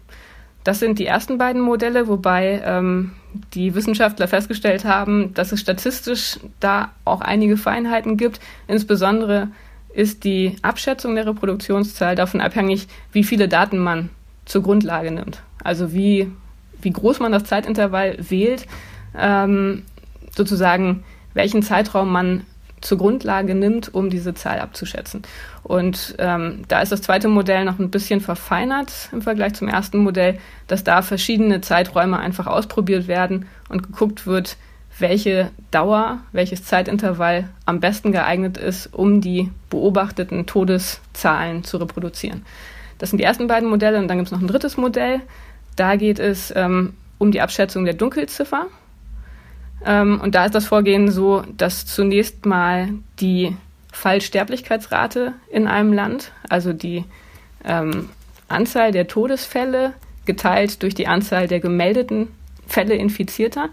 Das 0.64 0.78
sind 0.78 0.98
die 0.98 1.06
ersten 1.06 1.36
beiden 1.36 1.60
Modelle, 1.60 2.08
wobei 2.08 2.62
ähm, 2.64 3.12
die 3.52 3.74
Wissenschaftler 3.74 4.28
festgestellt 4.28 4.84
haben, 4.84 5.34
dass 5.34 5.52
es 5.52 5.60
statistisch 5.60 6.40
da 6.58 6.90
auch 7.04 7.20
einige 7.20 7.56
Feinheiten 7.56 8.16
gibt. 8.16 8.40
Insbesondere 8.66 9.48
ist 9.92 10.24
die 10.24 10.56
Abschätzung 10.62 11.14
der 11.14 11.26
Reproduktionszahl 11.26 12.16
davon 12.16 12.40
abhängig, 12.40 12.88
wie 13.12 13.24
viele 13.24 13.46
Daten 13.46 13.78
man 13.78 14.08
zur 14.46 14.62
Grundlage 14.62 15.10
nimmt. 15.10 15.42
Also 15.62 15.92
wie, 15.92 16.30
wie 16.80 16.90
groß 16.90 17.20
man 17.20 17.32
das 17.32 17.44
Zeitintervall 17.44 18.16
wählt, 18.18 18.66
ähm, 19.16 19.82
sozusagen 20.34 21.04
welchen 21.34 21.62
Zeitraum 21.62 22.10
man 22.10 22.44
zur 22.84 22.98
Grundlage 22.98 23.54
nimmt, 23.54 23.92
um 23.94 24.10
diese 24.10 24.34
Zahl 24.34 24.60
abzuschätzen. 24.60 25.22
Und 25.62 26.14
ähm, 26.18 26.62
da 26.68 26.80
ist 26.80 26.92
das 26.92 27.02
zweite 27.02 27.28
Modell 27.28 27.64
noch 27.64 27.78
ein 27.78 27.90
bisschen 27.90 28.20
verfeinert 28.20 29.08
im 29.12 29.22
Vergleich 29.22 29.54
zum 29.54 29.68
ersten 29.68 29.98
Modell, 29.98 30.38
dass 30.66 30.84
da 30.84 31.02
verschiedene 31.02 31.60
Zeiträume 31.60 32.18
einfach 32.18 32.46
ausprobiert 32.46 33.08
werden 33.08 33.46
und 33.68 33.82
geguckt 33.82 34.26
wird, 34.26 34.56
welche 34.98 35.50
Dauer, 35.70 36.20
welches 36.32 36.64
Zeitintervall 36.64 37.48
am 37.64 37.80
besten 37.80 38.12
geeignet 38.12 38.58
ist, 38.58 38.92
um 38.92 39.20
die 39.20 39.50
beobachteten 39.70 40.46
Todeszahlen 40.46 41.64
zu 41.64 41.78
reproduzieren. 41.78 42.44
Das 42.98 43.10
sind 43.10 43.18
die 43.18 43.24
ersten 43.24 43.48
beiden 43.48 43.68
Modelle 43.68 43.98
und 43.98 44.08
dann 44.08 44.18
gibt 44.18 44.28
es 44.28 44.32
noch 44.32 44.40
ein 44.40 44.46
drittes 44.46 44.76
Modell. 44.76 45.20
Da 45.74 45.96
geht 45.96 46.18
es 46.18 46.52
ähm, 46.54 46.94
um 47.18 47.32
die 47.32 47.40
Abschätzung 47.40 47.84
der 47.84 47.94
Dunkelziffer. 47.94 48.66
Ähm, 49.84 50.20
und 50.20 50.34
da 50.34 50.46
ist 50.46 50.54
das 50.54 50.66
Vorgehen 50.66 51.10
so, 51.10 51.42
dass 51.56 51.86
zunächst 51.86 52.46
mal 52.46 52.88
die 53.20 53.56
Fallsterblichkeitsrate 53.92 55.34
in 55.50 55.66
einem 55.66 55.92
Land, 55.92 56.32
also 56.48 56.72
die 56.72 57.04
ähm, 57.64 58.08
Anzahl 58.48 58.92
der 58.92 59.06
Todesfälle 59.06 59.94
geteilt 60.26 60.82
durch 60.82 60.94
die 60.94 61.06
Anzahl 61.06 61.48
der 61.48 61.60
gemeldeten 61.60 62.28
Fälle 62.66 62.94
Infizierter, 62.94 63.68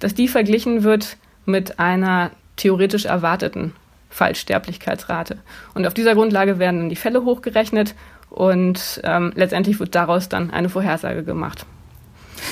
dass 0.00 0.14
die 0.14 0.28
verglichen 0.28 0.84
wird 0.84 1.16
mit 1.44 1.78
einer 1.78 2.30
theoretisch 2.56 3.04
erwarteten 3.04 3.72
Fallsterblichkeitsrate. 4.10 5.38
Und 5.74 5.86
auf 5.86 5.94
dieser 5.94 6.14
Grundlage 6.14 6.58
werden 6.58 6.80
dann 6.80 6.88
die 6.88 6.96
Fälle 6.96 7.24
hochgerechnet 7.24 7.94
und 8.30 9.00
ähm, 9.04 9.32
letztendlich 9.34 9.80
wird 9.80 9.94
daraus 9.94 10.28
dann 10.28 10.50
eine 10.50 10.68
Vorhersage 10.68 11.24
gemacht. 11.24 11.66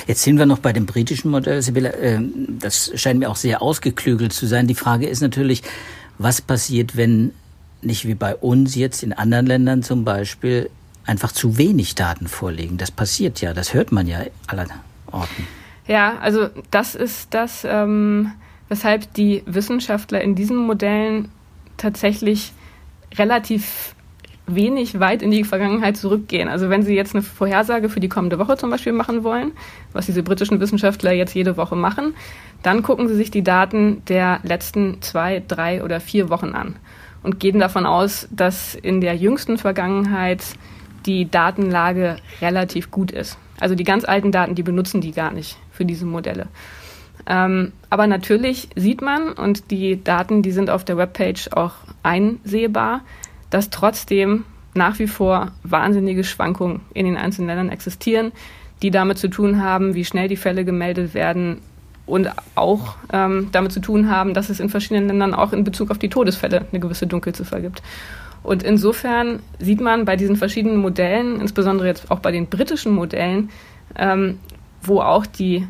Jetzt 0.07 0.23
sind 0.23 0.37
wir 0.39 0.45
noch 0.45 0.59
bei 0.59 0.71
dem 0.71 0.85
britischen 0.85 1.29
Modell, 1.29 1.61
Sibylle. 1.61 1.93
Ähm, 1.95 2.57
das 2.59 2.91
scheint 2.95 3.19
mir 3.19 3.29
auch 3.29 3.35
sehr 3.35 3.61
ausgeklügelt 3.61 4.31
zu 4.31 4.47
sein. 4.47 4.65
Die 4.65 4.75
Frage 4.75 5.05
ist 5.05 5.21
natürlich, 5.21 5.63
was 6.17 6.41
passiert, 6.41 6.95
wenn 6.95 7.33
nicht 7.81 8.07
wie 8.07 8.15
bei 8.15 8.35
uns 8.35 8.75
jetzt 8.75 9.03
in 9.03 9.13
anderen 9.13 9.45
Ländern 9.45 9.83
zum 9.83 10.05
Beispiel 10.05 10.69
einfach 11.05 11.33
zu 11.33 11.57
wenig 11.57 11.95
Daten 11.95 12.27
vorliegen? 12.27 12.77
Das 12.77 12.89
passiert 12.89 13.41
ja, 13.41 13.53
das 13.53 13.73
hört 13.73 13.91
man 13.91 14.07
ja 14.07 14.21
aller 14.47 14.67
Orten. 15.11 15.45
Ja, 15.87 16.17
also 16.19 16.49
das 16.71 16.95
ist 16.95 17.33
das, 17.33 17.65
ähm, 17.69 18.31
weshalb 18.69 19.13
die 19.13 19.43
Wissenschaftler 19.45 20.21
in 20.21 20.35
diesen 20.35 20.57
Modellen 20.57 21.29
tatsächlich 21.75 22.53
relativ 23.15 23.93
wenig 24.47 24.99
weit 24.99 25.21
in 25.21 25.29
die 25.29 25.43
Vergangenheit 25.43 25.97
zurückgehen. 25.97 26.47
Also 26.47 26.69
wenn 26.69 26.83
Sie 26.83 26.95
jetzt 26.95 27.13
eine 27.13 27.21
Vorhersage 27.21 27.89
für 27.89 27.99
die 27.99 28.09
kommende 28.09 28.39
Woche 28.39 28.57
zum 28.57 28.69
Beispiel 28.69 28.93
machen 28.93 29.23
wollen, 29.23 29.51
was 29.93 30.05
diese 30.05 30.23
britischen 30.23 30.59
Wissenschaftler 30.59 31.11
jetzt 31.11 31.35
jede 31.35 31.57
Woche 31.57 31.75
machen, 31.75 32.15
dann 32.63 32.81
gucken 32.81 33.07
Sie 33.07 33.15
sich 33.15 33.29
die 33.29 33.43
Daten 33.43 34.03
der 34.07 34.39
letzten 34.43 35.01
zwei, 35.01 35.43
drei 35.45 35.83
oder 35.83 35.99
vier 35.99 36.29
Wochen 36.29 36.53
an 36.53 36.75
und 37.23 37.39
gehen 37.39 37.59
davon 37.59 37.85
aus, 37.85 38.27
dass 38.31 38.73
in 38.73 39.01
der 39.01 39.15
jüngsten 39.15 39.57
Vergangenheit 39.57 40.43
die 41.05 41.29
Datenlage 41.29 42.17
relativ 42.41 42.89
gut 42.89 43.11
ist. 43.11 43.37
Also 43.59 43.75
die 43.75 43.83
ganz 43.83 44.05
alten 44.05 44.31
Daten, 44.31 44.55
die 44.55 44.63
benutzen 44.63 45.01
die 45.01 45.11
gar 45.11 45.31
nicht 45.31 45.57
für 45.71 45.85
diese 45.85 46.05
Modelle. 46.05 46.47
Ähm, 47.25 47.73
aber 47.89 48.07
natürlich 48.07 48.69
sieht 48.75 49.01
man, 49.01 49.33
und 49.33 49.71
die 49.71 50.01
Daten, 50.01 50.41
die 50.41 50.51
sind 50.51 50.69
auf 50.69 50.85
der 50.85 50.97
Webpage 50.97 51.49
auch 51.51 51.73
einsehbar, 52.03 53.01
dass 53.49 53.69
trotzdem 53.69 54.43
nach 54.73 54.99
wie 54.99 55.07
vor 55.07 55.51
wahnsinnige 55.63 56.23
Schwankungen 56.23 56.81
in 56.93 57.05
den 57.05 57.17
einzelnen 57.17 57.47
Ländern 57.47 57.69
existieren, 57.69 58.31
die 58.81 58.91
damit 58.91 59.17
zu 59.17 59.27
tun 59.27 59.61
haben, 59.61 59.95
wie 59.95 60.05
schnell 60.05 60.27
die 60.27 60.35
Fälle 60.35 60.65
gemeldet 60.65 61.13
werden 61.13 61.57
und 62.05 62.29
auch 62.55 62.95
ähm, 63.11 63.49
damit 63.51 63.71
zu 63.71 63.79
tun 63.79 64.09
haben, 64.09 64.33
dass 64.33 64.49
es 64.49 64.59
in 64.59 64.69
verschiedenen 64.69 65.07
Ländern 65.07 65.33
auch 65.33 65.51
in 65.51 65.63
Bezug 65.63 65.91
auf 65.91 65.97
die 65.97 66.09
Todesfälle 66.09 66.65
eine 66.71 66.79
gewisse 66.79 67.07
Dunkelziffer 67.07 67.59
gibt. 67.59 67.81
Und 68.43 68.63
insofern 68.63 69.39
sieht 69.59 69.81
man 69.81 70.05
bei 70.05 70.15
diesen 70.15 70.37
verschiedenen 70.37 70.77
Modellen, 70.77 71.41
insbesondere 71.41 71.87
jetzt 71.87 72.09
auch 72.11 72.19
bei 72.19 72.31
den 72.31 72.47
britischen 72.47 72.93
Modellen, 72.93 73.49
ähm, 73.97 74.39
wo 74.81 75.01
auch 75.01 75.25
die 75.25 75.67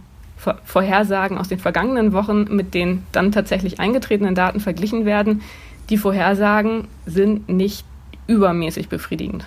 Vorhersagen 0.64 1.40
aus 1.40 1.48
den 1.48 1.58
vergangenen 1.58 2.14
Wochen 2.14 2.44
mit 2.56 2.76
den 2.76 3.04
dann 3.12 3.32
tatsächlich 3.32 3.80
eingetretenen 3.80 4.36
Daten 4.36 4.60
verglichen 4.60 5.06
werden, 5.06 5.42
die 5.90 5.98
Vorhersagen 5.98 6.88
sind 7.06 7.50
nicht 7.50 7.86
übermäßig 8.28 8.90
befriedigend. 8.90 9.46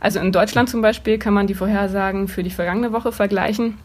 Also 0.00 0.20
in 0.20 0.32
Deutschland 0.32 0.68
zum 0.68 0.82
Beispiel 0.82 1.18
kann 1.18 1.34
man 1.34 1.46
die 1.46 1.54
Vorhersagen 1.54 2.28
für 2.28 2.42
die 2.42 2.50
vergangene 2.50 2.92
Woche 2.92 3.12
vergleichen. 3.12 3.78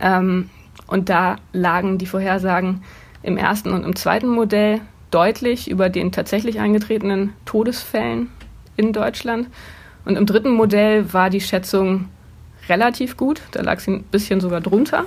Ähm, 0.00 0.50
und 0.86 1.08
da 1.08 1.36
lagen 1.52 1.98
die 1.98 2.06
Vorhersagen 2.06 2.82
im 3.22 3.36
ersten 3.36 3.72
und 3.72 3.84
im 3.84 3.96
zweiten 3.96 4.28
Modell 4.28 4.80
deutlich 5.10 5.70
über 5.70 5.88
den 5.88 6.12
tatsächlich 6.12 6.60
eingetretenen 6.60 7.32
Todesfällen 7.44 8.30
in 8.76 8.92
Deutschland. 8.92 9.48
Und 10.04 10.16
im 10.16 10.26
dritten 10.26 10.52
Modell 10.52 11.12
war 11.12 11.30
die 11.30 11.40
Schätzung 11.40 12.08
relativ 12.68 13.16
gut. 13.16 13.42
Da 13.52 13.62
lag 13.62 13.80
sie 13.80 13.92
ein 13.92 14.02
bisschen 14.04 14.40
sogar 14.40 14.60
drunter 14.60 15.04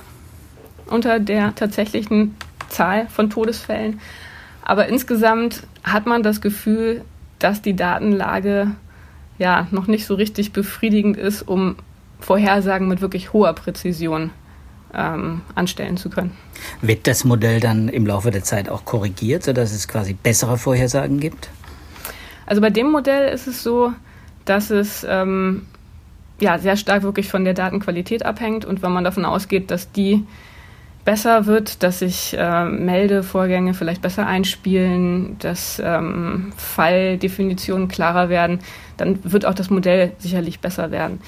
unter 0.88 1.20
der 1.20 1.56
tatsächlichen 1.56 2.36
Zahl 2.70 3.08
von 3.08 3.30
Todesfällen. 3.30 4.00
Aber 4.64 4.88
insgesamt 4.88 5.64
hat 5.84 6.06
man 6.06 6.24
das 6.24 6.42
Gefühl, 6.42 7.04
dass 7.40 7.62
die 7.62 7.76
Datenlage 7.76 8.72
ja 9.38 9.68
noch 9.72 9.88
nicht 9.88 10.06
so 10.06 10.16
richtig 10.16 10.54
befriedigend 10.54 11.18
ist, 11.18 11.42
um 11.42 11.76
Vorhersagen 12.20 12.88
mit 12.88 13.02
wirklich 13.02 13.34
hoher 13.34 13.54
Präzision 13.54 14.30
ähm, 14.94 15.42
anstellen 15.56 15.98
zu 15.98 16.10
können. 16.10 16.32
Wird 16.82 17.08
das 17.08 17.24
Modell 17.24 17.60
dann 17.60 17.90
im 17.90 18.06
Laufe 18.06 18.32
der 18.32 18.44
Zeit 18.44 18.70
auch 18.70 18.86
korrigiert, 18.86 19.44
sodass 19.44 19.72
es 19.72 19.88
quasi 19.88 20.14
bessere 20.14 20.58
Vorhersagen 20.58 21.20
gibt? 21.20 21.50
Also 22.46 22.62
bei 22.62 22.70
dem 22.70 22.92
Modell 22.92 23.34
ist 23.34 23.48
es 23.48 23.64
so, 23.64 23.94
dass 24.46 24.70
es 24.70 25.06
ähm, 25.10 25.66
ja 26.40 26.60
sehr 26.60 26.76
stark 26.76 27.04
wirklich 27.04 27.30
von 27.30 27.46
der 27.46 27.54
Datenqualität 27.54 28.26
abhängt 28.26 28.66
und 28.66 28.82
wenn 28.82 28.92
man 28.92 29.04
davon 29.04 29.26
ausgeht, 29.26 29.72
dass 29.72 29.92
die 29.92 30.26
besser 31.06 31.46
wird, 31.46 31.84
dass 31.84 32.00
sich 32.00 32.36
äh, 32.38 32.66
Meldevorgänge 32.66 33.74
vielleicht 33.74 34.02
besser 34.02 34.28
einspielen, 34.28 35.38
dass 35.40 35.82
ähm, 35.84 36.54
Falldefinitionen 36.58 37.88
klarer 37.88 38.30
werden, 38.30 38.60
dann 38.98 39.20
wird 39.24 39.46
auch 39.46 39.54
das 39.54 39.70
Modell 39.70 40.14
sicherlich 40.20 40.60
besser 40.60 40.92
werden. 40.92 41.20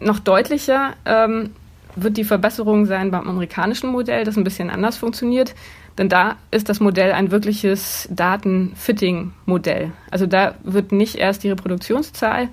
Noch 0.00 0.18
deutlicher 0.18 0.94
ähm, 1.04 1.50
wird 1.94 2.16
die 2.16 2.24
Verbesserung 2.24 2.86
sein 2.86 3.10
beim 3.10 3.28
amerikanischen 3.28 3.90
Modell, 3.90 4.24
das 4.24 4.36
ein 4.36 4.44
bisschen 4.44 4.70
anders 4.70 4.96
funktioniert. 4.96 5.54
Denn 5.98 6.10
da 6.10 6.36
ist 6.50 6.68
das 6.68 6.80
Modell 6.80 7.12
ein 7.12 7.30
wirkliches 7.30 8.06
Datenfitting-Modell. 8.10 9.92
Also 10.10 10.26
da 10.26 10.54
wird 10.62 10.92
nicht 10.92 11.14
erst 11.14 11.42
die 11.42 11.48
Reproduktionszahl 11.48 12.48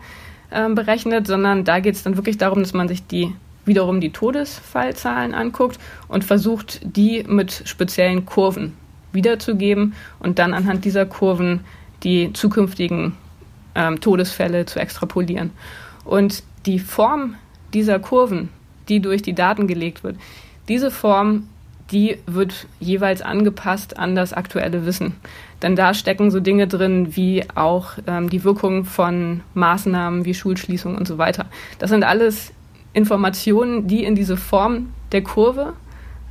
äh, 0.50 0.70
berechnet, 0.70 1.28
sondern 1.28 1.66
da 1.66 1.82
geht 1.82 1.96
es 1.96 2.04
dann 2.04 2.16
wirklich 2.16 2.38
darum, 2.38 2.60
dass 2.60 2.74
man 2.74 2.88
sich 2.88 3.06
die 3.06 3.36
wiederum 3.66 4.02
die 4.02 4.12
Todesfallzahlen 4.12 5.34
anguckt 5.34 5.80
und 6.08 6.24
versucht, 6.24 6.82
die 6.84 7.24
mit 7.24 7.64
speziellen 7.66 8.26
Kurven 8.26 8.74
wiederzugeben 9.12 9.94
und 10.20 10.40
dann 10.40 10.54
anhand 10.54 10.86
dieser 10.86 11.06
Kurven 11.06 11.62
die 12.04 12.34
zukünftigen 12.34 13.14
ähm, 13.76 14.02
Todesfälle 14.02 14.66
zu 14.66 14.80
extrapolieren. 14.80 15.52
Und 16.04 16.44
die 16.66 16.80
Form 16.80 17.36
dieser 17.74 18.00
Kurven, 18.00 18.50
die 18.90 19.00
durch 19.00 19.22
die 19.22 19.34
Daten 19.34 19.68
gelegt 19.68 20.04
wird, 20.04 20.18
diese 20.68 20.92
Form, 20.92 21.48
die 21.92 22.18
wird 22.26 22.68
jeweils 22.80 23.22
angepasst 23.22 23.98
an 23.98 24.16
das 24.16 24.34
aktuelle 24.34 24.86
Wissen. 24.86 25.16
Denn 25.62 25.76
da 25.76 25.94
stecken 25.94 26.32
so 26.32 26.40
Dinge 26.40 26.68
drin 26.68 27.16
wie 27.16 27.44
auch 27.56 27.92
ähm, 28.08 28.30
die 28.30 28.44
Wirkung 28.44 28.86
von 28.86 29.42
Maßnahmen 29.54 30.26
wie 30.26 30.34
Schulschließung 30.34 30.96
und 30.96 31.08
so 31.08 31.18
weiter. 31.18 31.46
Das 31.80 31.90
sind 31.90 32.04
alles 32.04 32.52
Informationen, 32.94 33.88
die 33.88 34.04
in 34.04 34.16
diese 34.16 34.38
Form 34.38 34.94
der 35.12 35.24
Kurve 35.24 35.74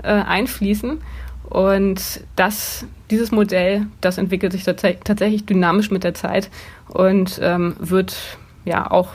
äh, 0.03 0.09
einfließen. 0.09 1.01
Und 1.49 2.25
das, 2.37 2.87
dieses 3.11 3.31
Modell, 3.31 3.87
das 4.01 4.19
entwickelt 4.19 4.53
sich 4.53 4.65
tats 4.65 4.83
tatsächlich 5.05 5.45
dynamisch 5.45 5.91
mit 5.91 6.03
der 6.03 6.15
Zeit 6.15 6.51
und 6.89 7.39
ähm, 7.43 7.77
wird 7.79 8.39
ja 8.65 8.91
auch 8.91 9.09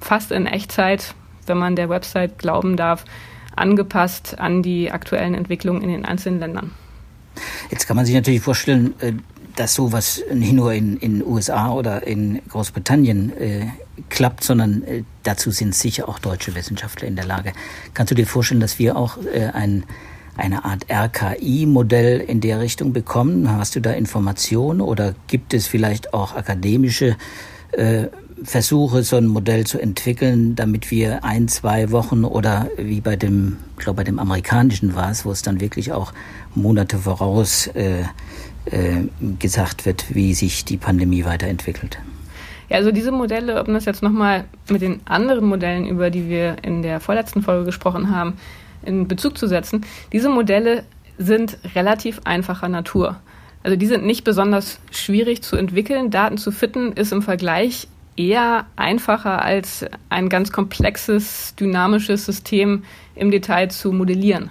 fast 0.00 0.30
in 0.30 0.46
Echtzeit, 0.46 1.14
wenn 1.46 1.58
man 1.58 1.74
der 1.74 1.88
Website 1.88 2.38
glauben 2.38 2.76
darf, 2.76 3.04
angepasst 3.56 4.38
an 4.38 4.62
die 4.62 4.92
aktuellen 4.92 5.34
Entwicklungen 5.34 5.82
in 5.82 5.88
den 5.88 6.04
einzelnen 6.04 6.38
Ländern. 6.38 6.70
Jetzt 7.70 7.86
kann 7.86 7.96
man 7.96 8.06
sich 8.06 8.14
natürlich 8.14 8.40
vorstellen, 8.40 8.94
äh, 9.00 9.12
dass 9.56 9.74
sowas 9.74 10.22
nicht 10.32 10.52
nur 10.52 10.72
in 10.72 10.98
den 11.00 11.26
USA 11.26 11.72
oder 11.72 12.06
in 12.06 12.40
Großbritannien 12.48 13.36
äh, 13.36 13.66
klappt, 14.08 14.44
sondern 14.44 14.82
äh, 14.82 15.02
dazu 15.22 15.50
sind 15.50 15.74
sicher 15.74 16.08
auch 16.08 16.18
deutsche 16.18 16.54
Wissenschaftler 16.54 17.08
in 17.08 17.16
der 17.16 17.26
Lage. 17.26 17.52
Kannst 17.94 18.10
du 18.10 18.14
dir 18.14 18.26
vorstellen, 18.26 18.60
dass 18.60 18.78
wir 18.78 18.96
auch 18.96 19.18
äh, 19.32 19.46
ein, 19.52 19.84
eine 20.36 20.64
Art 20.64 20.86
RKI-Modell 20.90 22.20
in 22.20 22.40
der 22.40 22.60
Richtung 22.60 22.92
bekommen? 22.92 23.50
Hast 23.50 23.76
du 23.76 23.80
da 23.80 23.92
Informationen 23.92 24.80
oder 24.80 25.14
gibt 25.26 25.54
es 25.54 25.66
vielleicht 25.66 26.14
auch 26.14 26.34
akademische 26.34 27.16
äh, 27.72 28.06
Versuche, 28.42 29.02
so 29.02 29.16
ein 29.16 29.26
Modell 29.26 29.66
zu 29.66 29.78
entwickeln, 29.78 30.56
damit 30.56 30.90
wir 30.90 31.24
ein, 31.24 31.48
zwei 31.48 31.90
Wochen 31.90 32.24
oder 32.24 32.68
wie 32.78 33.00
bei 33.00 33.16
dem, 33.16 33.58
ich 33.76 33.84
glaube 33.84 33.98
bei 33.98 34.04
dem 34.04 34.18
amerikanischen 34.18 34.94
war 34.94 35.10
es, 35.10 35.26
wo 35.26 35.30
es 35.30 35.42
dann 35.42 35.60
wirklich 35.60 35.92
auch 35.92 36.12
Monate 36.54 36.98
voraus 36.98 37.66
äh, 37.68 38.04
äh, 38.64 39.04
gesagt 39.38 39.84
wird, 39.84 40.14
wie 40.14 40.32
sich 40.34 40.64
die 40.64 40.78
Pandemie 40.78 41.24
weiterentwickelt. 41.24 41.98
Ja, 42.70 42.76
also 42.76 42.92
diese 42.92 43.10
Modelle, 43.10 43.62
um 43.62 43.74
das 43.74 43.84
jetzt 43.84 44.02
nochmal 44.02 44.44
mit 44.70 44.80
den 44.80 45.00
anderen 45.04 45.46
Modellen, 45.46 45.86
über 45.86 46.08
die 46.08 46.28
wir 46.28 46.56
in 46.62 46.82
der 46.82 47.00
vorletzten 47.00 47.42
Folge 47.42 47.64
gesprochen 47.64 48.14
haben, 48.14 48.34
in 48.84 49.08
Bezug 49.08 49.36
zu 49.36 49.48
setzen, 49.48 49.84
diese 50.12 50.28
Modelle 50.28 50.84
sind 51.18 51.58
relativ 51.74 52.20
einfacher 52.24 52.68
Natur. 52.68 53.16
Also 53.64 53.76
die 53.76 53.86
sind 53.86 54.06
nicht 54.06 54.24
besonders 54.24 54.80
schwierig 54.92 55.42
zu 55.42 55.56
entwickeln. 55.56 56.10
Daten 56.10 56.38
zu 56.38 56.52
fitten 56.52 56.92
ist 56.92 57.12
im 57.12 57.22
Vergleich 57.22 57.88
eher 58.16 58.66
einfacher 58.76 59.44
als 59.44 59.84
ein 60.08 60.28
ganz 60.28 60.52
komplexes, 60.52 61.54
dynamisches 61.56 62.24
System 62.24 62.84
im 63.16 63.32
Detail 63.32 63.68
zu 63.68 63.92
modellieren. 63.92 64.50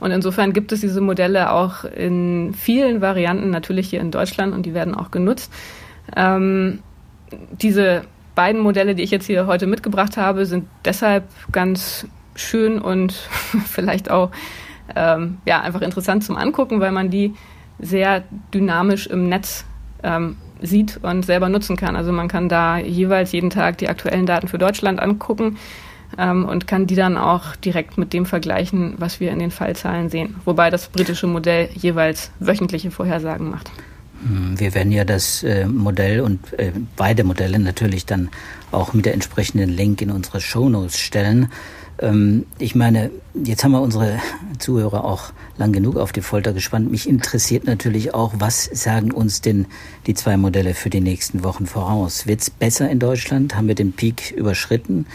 Und 0.00 0.10
insofern 0.10 0.52
gibt 0.52 0.72
es 0.72 0.80
diese 0.80 1.00
Modelle 1.00 1.52
auch 1.52 1.84
in 1.84 2.54
vielen 2.54 3.00
Varianten, 3.00 3.50
natürlich 3.50 3.88
hier 3.88 4.00
in 4.00 4.10
Deutschland, 4.10 4.52
und 4.52 4.66
die 4.66 4.74
werden 4.74 4.96
auch 4.96 5.12
genutzt. 5.12 5.52
Ähm, 6.16 6.80
diese 7.50 8.04
beiden 8.34 8.60
Modelle, 8.60 8.94
die 8.94 9.02
ich 9.02 9.10
jetzt 9.10 9.26
hier 9.26 9.46
heute 9.46 9.66
mitgebracht 9.66 10.16
habe, 10.16 10.46
sind 10.46 10.66
deshalb 10.84 11.24
ganz 11.50 12.06
schön 12.34 12.80
und 12.80 13.12
vielleicht 13.66 14.10
auch 14.10 14.30
ähm, 14.96 15.38
ja, 15.44 15.60
einfach 15.60 15.82
interessant 15.82 16.24
zum 16.24 16.36
Angucken, 16.36 16.80
weil 16.80 16.92
man 16.92 17.10
die 17.10 17.34
sehr 17.78 18.24
dynamisch 18.54 19.06
im 19.06 19.28
Netz 19.28 19.64
ähm, 20.02 20.36
sieht 20.60 21.00
und 21.02 21.24
selber 21.24 21.48
nutzen 21.48 21.76
kann. 21.76 21.96
Also 21.96 22.12
man 22.12 22.28
kann 22.28 22.48
da 22.48 22.78
jeweils 22.78 23.32
jeden 23.32 23.50
Tag 23.50 23.78
die 23.78 23.88
aktuellen 23.88 24.26
Daten 24.26 24.48
für 24.48 24.58
Deutschland 24.58 25.00
angucken 25.00 25.58
ähm, 26.18 26.44
und 26.44 26.66
kann 26.66 26.86
die 26.86 26.94
dann 26.94 27.16
auch 27.16 27.56
direkt 27.56 27.98
mit 27.98 28.12
dem 28.12 28.26
vergleichen, 28.26 28.94
was 28.98 29.20
wir 29.20 29.30
in 29.30 29.38
den 29.38 29.50
Fallzahlen 29.50 30.08
sehen. 30.08 30.36
Wobei 30.44 30.70
das 30.70 30.88
britische 30.88 31.26
Modell 31.26 31.68
jeweils 31.74 32.30
wöchentliche 32.38 32.90
Vorhersagen 32.90 33.50
macht. 33.50 33.70
Hm, 34.26 34.58
wir 34.58 34.74
werden 34.74 34.92
ja 34.92 35.04
das 35.04 35.42
äh, 35.42 35.66
Modell 35.66 36.20
und 36.20 36.52
äh, 36.58 36.72
beide 36.96 37.24
Modelle 37.24 37.58
natürlich 37.58 38.06
dann 38.06 38.30
auch 38.70 38.92
mit 38.92 39.06
der 39.06 39.14
entsprechenden 39.14 39.70
Link 39.70 40.00
in 40.00 40.10
unsere 40.10 40.40
Shownotes 40.40 40.98
stellen. 40.98 41.48
Ähm, 41.98 42.46
ich 42.58 42.74
meine, 42.74 43.10
jetzt 43.34 43.64
haben 43.64 43.72
wir 43.72 43.80
unsere 43.80 44.18
Zuhörer 44.58 45.04
auch 45.04 45.32
lang 45.58 45.72
genug 45.72 45.96
auf 45.96 46.12
die 46.12 46.20
Folter 46.20 46.52
gespannt. 46.52 46.90
Mich 46.90 47.08
interessiert 47.08 47.64
natürlich 47.64 48.14
auch, 48.14 48.34
was 48.38 48.64
sagen 48.64 49.10
uns 49.10 49.40
denn 49.40 49.66
die 50.06 50.14
zwei 50.14 50.36
Modelle 50.36 50.74
für 50.74 50.90
die 50.90 51.00
nächsten 51.00 51.44
Wochen 51.44 51.66
voraus? 51.66 52.26
Wird 52.26 52.42
es 52.42 52.50
besser 52.50 52.88
in 52.88 52.98
Deutschland? 52.98 53.56
Haben 53.56 53.68
wir 53.68 53.74
den 53.74 53.92
Peak 53.92 54.32
überschritten? 54.32 55.06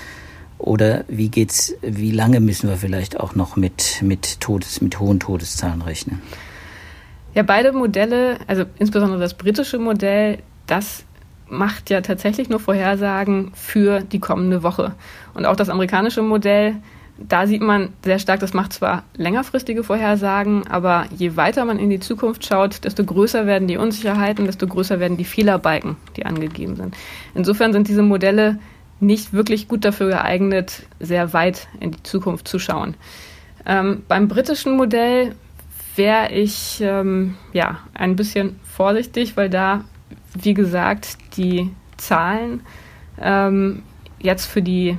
Oder 0.58 1.06
wie 1.08 1.30
geht's, 1.30 1.76
wie 1.82 2.12
lange 2.12 2.40
müssen 2.40 2.68
wir 2.68 2.78
vielleicht 2.78 3.20
auch 3.20 3.36
noch 3.36 3.56
mit, 3.56 4.02
mit 4.02 4.40
Todes, 4.40 4.82
mit 4.82 5.00
hohen 5.00 5.20
Todeszahlen 5.20 5.82
rechnen? 5.82 6.22
Ja, 7.38 7.44
beide 7.44 7.72
Modelle, 7.72 8.40
also 8.48 8.64
insbesondere 8.80 9.20
das 9.20 9.36
britische 9.36 9.78
Modell, 9.78 10.40
das 10.66 11.06
macht 11.48 11.92
ja 11.92 12.02
tatsächlich 12.02 12.50
nur 12.50 12.60
Vorhersagen 12.60 13.52
für 13.54 14.00
die 14.00 14.18
kommende 14.18 14.64
Woche. 14.64 14.96
Und 15.36 15.46
auch 15.46 15.56
das 15.56 15.70
amerikanische 15.70 16.24
Modell, 16.24 16.78
da 17.20 17.46
sieht 17.46 17.62
man 17.62 17.90
sehr 18.04 18.18
stark, 18.18 18.40
das 18.40 18.56
macht 18.56 18.74
zwar 18.74 19.04
längerfristige 19.18 19.84
Vorhersagen, 19.84 20.66
aber 20.66 21.06
je 21.16 21.36
weiter 21.36 21.64
man 21.66 21.78
in 21.78 21.92
die 21.92 22.00
Zukunft 22.00 22.44
schaut, 22.44 22.84
desto 22.86 23.04
größer 23.04 23.46
werden 23.46 23.68
die 23.68 23.78
Unsicherheiten, 23.78 24.48
desto 24.48 24.66
größer 24.66 25.00
werden 25.00 25.18
die 25.18 25.24
Fehlerbalken, 25.24 25.96
die 26.16 26.26
angegeben 26.26 26.76
sind. 26.76 26.98
Insofern 27.36 27.72
sind 27.72 27.88
diese 27.88 28.02
Modelle 28.02 28.58
nicht 29.00 29.32
wirklich 29.32 29.68
gut 29.68 29.86
dafür 29.86 30.08
geeignet, 30.08 30.88
sehr 31.00 31.34
weit 31.34 31.68
in 31.82 31.92
die 31.92 32.02
Zukunft 32.02 32.48
zu 32.48 32.58
schauen. 32.58 32.96
Ähm, 33.64 34.02
beim 34.08 34.28
britischen 34.28 34.76
Modell 34.76 35.36
wäre 35.98 36.32
ich 36.32 36.80
ähm, 36.82 37.36
ja 37.54 37.80
ein 37.94 38.16
bisschen 38.16 38.60
vorsichtig, 38.64 39.38
weil 39.38 39.50
da, 39.50 39.84
wie 40.34 40.54
gesagt, 40.54 41.18
die 41.38 41.72
Zahlen 41.98 42.62
ähm, 43.20 43.84
jetzt 44.20 44.46
für 44.46 44.62
die 44.62 44.98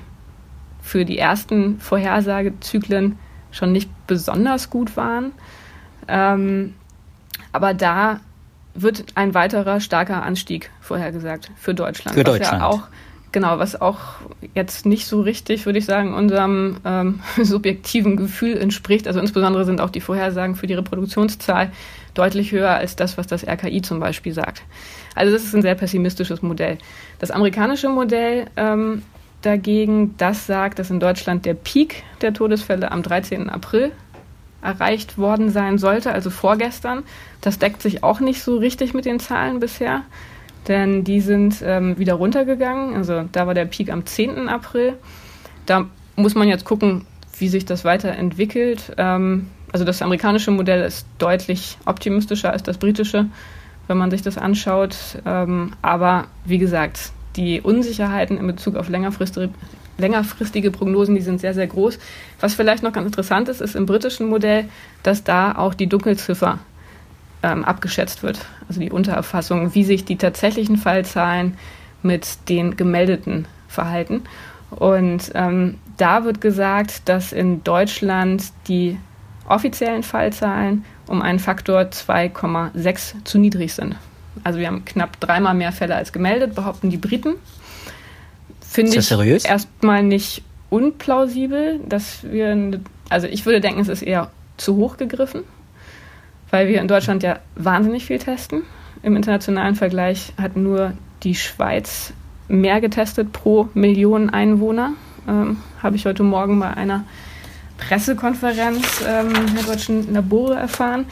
für 0.82 1.04
die 1.04 1.18
ersten 1.18 1.78
Vorhersagezyklen 1.80 3.18
schon 3.50 3.72
nicht 3.72 3.90
besonders 4.06 4.70
gut 4.70 4.96
waren. 4.96 5.32
Ähm, 6.08 6.74
aber 7.52 7.74
da 7.74 8.20
wird 8.74 9.04
ein 9.14 9.34
weiterer 9.34 9.80
starker 9.80 10.22
Anstieg 10.22 10.70
vorhergesagt 10.80 11.50
für 11.56 11.74
Deutschland. 11.74 12.16
Für 12.16 12.24
Deutschland. 12.24 12.62
Ja 12.62 12.66
auch 12.66 12.82
Genau, 13.30 13.58
was 13.58 13.78
auch 13.78 13.98
jetzt 14.54 14.86
nicht 14.86 15.06
so 15.06 15.20
richtig, 15.20 15.66
würde 15.66 15.78
ich 15.78 15.84
sagen, 15.84 16.14
unserem 16.14 16.78
ähm, 16.84 17.20
subjektiven 17.42 18.16
Gefühl 18.16 18.56
entspricht. 18.56 19.06
Also 19.06 19.20
insbesondere 19.20 19.64
sind 19.64 19.80
auch 19.80 19.90
die 19.90 20.00
Vorhersagen 20.00 20.56
für 20.56 20.66
die 20.66 20.74
Reproduktionszahl 20.74 21.70
deutlich 22.14 22.52
höher 22.52 22.70
als 22.70 22.96
das, 22.96 23.18
was 23.18 23.26
das 23.26 23.46
RKI 23.46 23.82
zum 23.82 24.00
Beispiel 24.00 24.32
sagt. 24.32 24.62
Also 25.14 25.32
das 25.32 25.44
ist 25.44 25.54
ein 25.54 25.62
sehr 25.62 25.74
pessimistisches 25.74 26.42
Modell. 26.42 26.78
Das 27.18 27.30
amerikanische 27.30 27.90
Modell 27.90 28.46
ähm, 28.56 29.02
dagegen, 29.42 30.16
das 30.16 30.46
sagt, 30.46 30.78
dass 30.78 30.90
in 30.90 31.00
Deutschland 31.00 31.44
der 31.44 31.54
Peak 31.54 32.02
der 32.22 32.32
Todesfälle 32.32 32.90
am 32.90 33.02
13. 33.02 33.50
April 33.50 33.92
erreicht 34.62 35.18
worden 35.18 35.50
sein 35.50 35.78
sollte, 35.78 36.12
also 36.12 36.30
vorgestern. 36.30 37.04
Das 37.40 37.58
deckt 37.58 37.82
sich 37.82 38.02
auch 38.02 38.20
nicht 38.20 38.42
so 38.42 38.56
richtig 38.56 38.94
mit 38.94 39.04
den 39.04 39.20
Zahlen 39.20 39.60
bisher 39.60 40.02
denn 40.66 41.04
die 41.04 41.20
sind 41.20 41.62
ähm, 41.64 41.98
wieder 41.98 42.14
runtergegangen. 42.14 42.94
Also 42.94 43.24
da 43.32 43.46
war 43.46 43.54
der 43.54 43.64
Peak 43.64 43.90
am 43.90 44.04
10. 44.04 44.48
April. 44.48 44.94
Da 45.66 45.86
muss 46.16 46.34
man 46.34 46.48
jetzt 46.48 46.64
gucken, 46.64 47.06
wie 47.38 47.48
sich 47.48 47.64
das 47.64 47.84
weiterentwickelt. 47.84 48.92
Ähm, 48.96 49.48
also 49.72 49.84
das 49.84 50.02
amerikanische 50.02 50.50
Modell 50.50 50.82
ist 50.82 51.06
deutlich 51.18 51.78
optimistischer 51.84 52.52
als 52.52 52.62
das 52.62 52.78
britische, 52.78 53.26
wenn 53.86 53.98
man 53.98 54.10
sich 54.10 54.22
das 54.22 54.38
anschaut. 54.38 54.96
Ähm, 55.24 55.72
aber 55.82 56.26
wie 56.44 56.58
gesagt, 56.58 57.12
die 57.36 57.60
Unsicherheiten 57.60 58.38
in 58.38 58.46
Bezug 58.46 58.76
auf 58.76 58.88
längerfristige, 58.88 59.50
längerfristige 59.98 60.70
Prognosen, 60.70 61.14
die 61.14 61.20
sind 61.20 61.40
sehr, 61.40 61.54
sehr 61.54 61.66
groß. 61.66 61.98
Was 62.40 62.54
vielleicht 62.54 62.82
noch 62.82 62.92
ganz 62.92 63.06
interessant 63.06 63.48
ist, 63.48 63.60
ist 63.60 63.76
im 63.76 63.86
britischen 63.86 64.28
Modell, 64.28 64.64
dass 65.02 65.24
da 65.24 65.52
auch 65.52 65.74
die 65.74 65.86
Dunkelziffer 65.86 66.58
ähm, 67.42 67.64
abgeschätzt 67.64 68.22
wird, 68.22 68.40
also 68.68 68.80
die 68.80 68.90
Untererfassung, 68.90 69.74
wie 69.74 69.84
sich 69.84 70.04
die 70.04 70.16
tatsächlichen 70.16 70.76
Fallzahlen 70.76 71.56
mit 72.02 72.48
den 72.48 72.76
gemeldeten 72.76 73.46
verhalten. 73.68 74.22
Und 74.70 75.30
ähm, 75.34 75.78
da 75.96 76.24
wird 76.24 76.40
gesagt, 76.40 77.08
dass 77.08 77.32
in 77.32 77.64
Deutschland 77.64 78.44
die 78.66 78.98
offiziellen 79.48 80.02
Fallzahlen 80.02 80.84
um 81.06 81.22
einen 81.22 81.38
Faktor 81.38 81.80
2,6 81.80 83.24
zu 83.24 83.38
niedrig 83.38 83.72
sind. 83.72 83.96
Also 84.44 84.58
wir 84.58 84.66
haben 84.66 84.84
knapp 84.84 85.18
dreimal 85.20 85.54
mehr 85.54 85.72
Fälle 85.72 85.96
als 85.96 86.12
gemeldet, 86.12 86.54
behaupten 86.54 86.90
die 86.90 86.98
Briten. 86.98 87.34
Finde 88.60 88.96
ich 88.96 89.06
seriös? 89.06 89.44
erstmal 89.44 90.02
nicht 90.02 90.42
unplausibel, 90.68 91.80
dass 91.88 92.22
wir, 92.24 92.80
also 93.08 93.26
ich 93.26 93.46
würde 93.46 93.60
denken, 93.60 93.80
es 93.80 93.88
ist 93.88 94.02
eher 94.02 94.30
zu 94.58 94.76
hoch 94.76 94.98
gegriffen 94.98 95.44
weil 96.50 96.68
wir 96.68 96.80
in 96.80 96.88
Deutschland 96.88 97.22
ja 97.22 97.38
wahnsinnig 97.54 98.06
viel 98.06 98.18
testen. 98.18 98.62
Im 99.02 99.16
internationalen 99.16 99.74
Vergleich 99.74 100.32
hat 100.40 100.56
nur 100.56 100.92
die 101.22 101.34
Schweiz 101.34 102.12
mehr 102.48 102.80
getestet 102.80 103.32
pro 103.32 103.68
Million 103.74 104.30
Einwohner. 104.30 104.92
Ähm, 105.28 105.58
Habe 105.82 105.96
ich 105.96 106.06
heute 106.06 106.22
Morgen 106.22 106.58
bei 106.58 106.68
einer 106.68 107.04
Pressekonferenz 107.76 109.04
ähm, 109.06 109.32
der 109.54 109.64
deutschen 109.64 110.12
Labore 110.12 110.56
erfahren. 110.56 111.06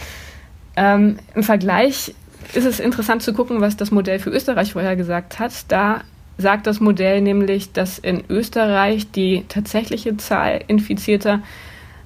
Ähm, 0.75 1.19
Im 1.35 1.43
Vergleich 1.43 2.15
ist 2.55 2.65
es 2.65 2.81
interessant 2.81 3.23
zu 3.23 3.33
gucken, 3.33 3.61
was 3.61 3.77
das 3.77 3.91
Modell 3.91 4.19
für 4.19 4.31
Österreich 4.31 4.73
vorher 4.73 4.97
gesagt 4.97 5.39
hat. 5.39 5.53
Da 5.69 6.03
sagt 6.39 6.67
das 6.67 6.81
Modell 6.81 7.21
nämlich, 7.21 7.73
dass 7.73 7.99
in 7.99 8.25
Österreich 8.29 9.11
die 9.11 9.45
tatsächliche 9.49 10.17
Zahl 10.17 10.63
Infizierter 10.67 11.43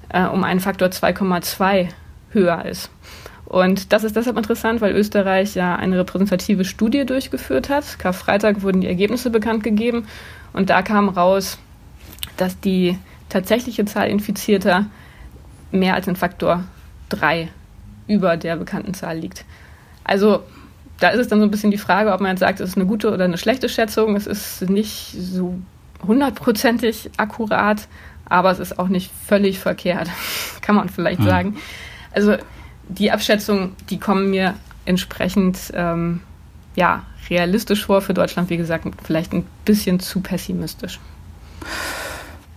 äh, 0.09 0.23
um 0.25 0.43
einen 0.43 0.59
Faktor 0.59 0.89
2,2 0.89 1.89
höher 2.31 2.65
ist. 2.65 2.89
Und 3.45 3.91
das 3.91 4.05
ist 4.05 4.15
deshalb 4.15 4.37
interessant, 4.37 4.79
weil 4.79 4.95
Österreich 4.95 5.55
ja 5.55 5.75
eine 5.75 5.99
repräsentative 5.99 6.63
Studie 6.63 7.05
durchgeführt 7.05 7.69
hat. 7.69 7.99
Karfreitag 7.99 8.61
wurden 8.61 8.81
die 8.81 8.87
Ergebnisse 8.87 9.29
bekannt 9.29 9.63
gegeben 9.63 10.07
und 10.53 10.69
da 10.69 10.81
kam 10.81 11.09
raus, 11.09 11.57
dass 12.37 12.59
die 12.59 12.97
tatsächliche 13.27 13.83
Zahl 13.85 14.09
Infizierter 14.09 14.85
mehr 15.71 15.95
als 15.95 16.07
ein 16.07 16.15
Faktor 16.15 16.63
3 17.09 17.49
über 18.07 18.37
der 18.37 18.55
bekannten 18.55 18.93
Zahl 18.93 19.17
liegt. 19.17 19.45
Also 20.03 20.43
da 20.99 21.09
ist 21.09 21.19
es 21.19 21.27
dann 21.27 21.39
so 21.39 21.45
ein 21.45 21.51
bisschen 21.51 21.71
die 21.71 21.77
Frage, 21.77 22.13
ob 22.13 22.21
man 22.21 22.31
jetzt 22.31 22.39
sagt, 22.39 22.59
es 22.59 22.69
ist 22.69 22.77
eine 22.77 22.85
gute 22.85 23.11
oder 23.11 23.25
eine 23.25 23.37
schlechte 23.37 23.69
Schätzung. 23.69 24.15
Es 24.15 24.27
ist 24.27 24.69
nicht 24.69 25.13
so 25.17 25.59
hundertprozentig 26.05 27.09
akkurat, 27.17 27.87
aber 28.25 28.51
es 28.51 28.59
ist 28.59 28.79
auch 28.79 28.87
nicht 28.87 29.11
völlig 29.27 29.59
verkehrt, 29.59 30.09
kann 30.61 30.75
man 30.75 30.89
vielleicht 30.89 31.19
hm. 31.19 31.27
sagen. 31.27 31.57
Also 32.11 32.35
die 32.87 33.11
Abschätzungen, 33.11 33.75
die 33.89 33.99
kommen 33.99 34.29
mir 34.29 34.55
entsprechend 34.85 35.57
ähm, 35.73 36.21
ja, 36.75 37.05
realistisch 37.29 37.85
vor. 37.85 38.01
Für 38.01 38.13
Deutschland, 38.13 38.49
wie 38.49 38.57
gesagt, 38.57 38.85
vielleicht 39.03 39.33
ein 39.33 39.45
bisschen 39.65 39.99
zu 39.99 40.21
pessimistisch. 40.21 40.99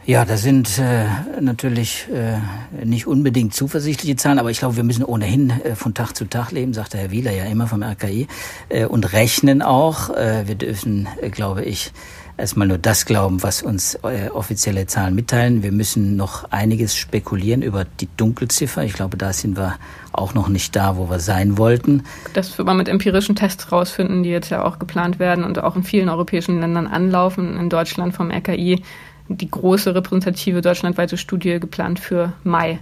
Ja, 0.07 0.27
das 0.27 0.43
sind 0.43 0.79
äh, 0.79 1.07
natürlich 1.41 2.09
äh, 2.13 2.37
nicht 2.85 3.07
unbedingt 3.07 3.55
zuversichtliche 3.55 4.17
Zahlen, 4.17 4.39
aber 4.39 4.51
ich 4.51 4.59
glaube, 4.59 4.77
wir 4.77 4.85
müssen 4.85 5.03
ohnehin 5.03 5.49
äh, 5.49 5.75
von 5.75 5.95
Tag 5.95 6.13
zu 6.13 6.27
Tag 6.27 6.51
leben, 6.51 6.75
sagte 6.75 6.99
Herr 6.99 7.11
Wieler 7.11 7.33
ja 7.33 7.45
immer 7.47 7.67
vom 7.69 7.83
RKI, 7.83 8.27
äh, 8.69 8.85
und 8.85 9.15
rechnen 9.15 9.63
auch. 9.63 10.11
Äh, 10.11 10.47
wir 10.47 10.57
dürfen, 10.57 11.09
äh, 11.23 11.31
glaube 11.31 11.65
ich, 11.65 11.91
erstmal 12.37 12.67
nur 12.67 12.79
das 12.79 13.07
glauben, 13.07 13.43
was 13.43 13.63
uns 13.63 13.95
äh, 14.03 14.29
offizielle 14.29 14.87
Zahlen 14.87 15.15
mitteilen. 15.15 15.63
Wir 15.63 15.73
müssen 15.73 16.17
noch 16.17 16.51
einiges 16.51 16.97
spekulieren 16.97 17.63
über 17.63 17.85
die 17.85 18.09
Dunkelziffer. 18.17 18.85
Ich 18.85 18.93
glaube, 18.93 19.17
da 19.17 19.33
sind 19.33 19.57
wir 19.57 19.77
auch 20.13 20.35
noch 20.35 20.49
nicht 20.49 20.75
da, 20.77 20.97
wo 20.97 21.11
wir 21.11 21.21
sein 21.21 21.59
wollten. 21.59 22.03
Das 22.35 22.57
wird 22.57 22.67
man 22.67 22.77
mit 22.77 22.89
empirischen 22.89 23.37
Tests 23.37 23.71
rausfinden, 23.73 24.23
die 24.23 24.31
jetzt 24.31 24.51
ja 24.51 24.65
auch 24.65 24.79
geplant 24.79 25.19
werden 25.19 25.45
und 25.45 25.63
auch 25.63 25.77
in 25.77 25.83
vielen 25.83 26.09
europäischen 26.09 26.61
Ländern 26.61 26.87
anlaufen. 26.87 27.59
In 27.59 27.71
Deutschland 27.71 28.15
vom 28.15 28.31
RKI 28.31 28.83
die 29.29 29.51
große 29.51 29.95
repräsentative 29.95 30.61
deutschlandweite 30.61 31.17
Studie 31.17 31.59
geplant 31.61 31.99
für 31.99 32.33
Mai. 32.43 32.79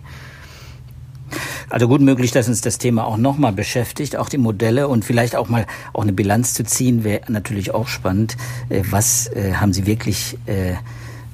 Also 1.70 1.88
gut 1.88 2.00
möglich, 2.00 2.32
dass 2.32 2.48
uns 2.48 2.60
das 2.60 2.78
Thema 2.78 3.06
auch 3.06 3.16
nochmal 3.16 3.52
beschäftigt, 3.52 4.16
auch 4.16 4.28
die 4.28 4.38
Modelle 4.38 4.88
und 4.88 5.04
vielleicht 5.04 5.36
auch 5.36 5.48
mal 5.48 5.66
auch 5.92 6.02
eine 6.02 6.12
Bilanz 6.12 6.54
zu 6.54 6.64
ziehen, 6.64 7.04
wäre 7.04 7.22
natürlich 7.28 7.72
auch 7.72 7.88
spannend. 7.88 8.36
Äh, 8.68 8.82
was 8.90 9.28
äh, 9.28 9.54
haben 9.54 9.72
Sie 9.72 9.86
wirklich 9.86 10.36
äh, 10.46 10.74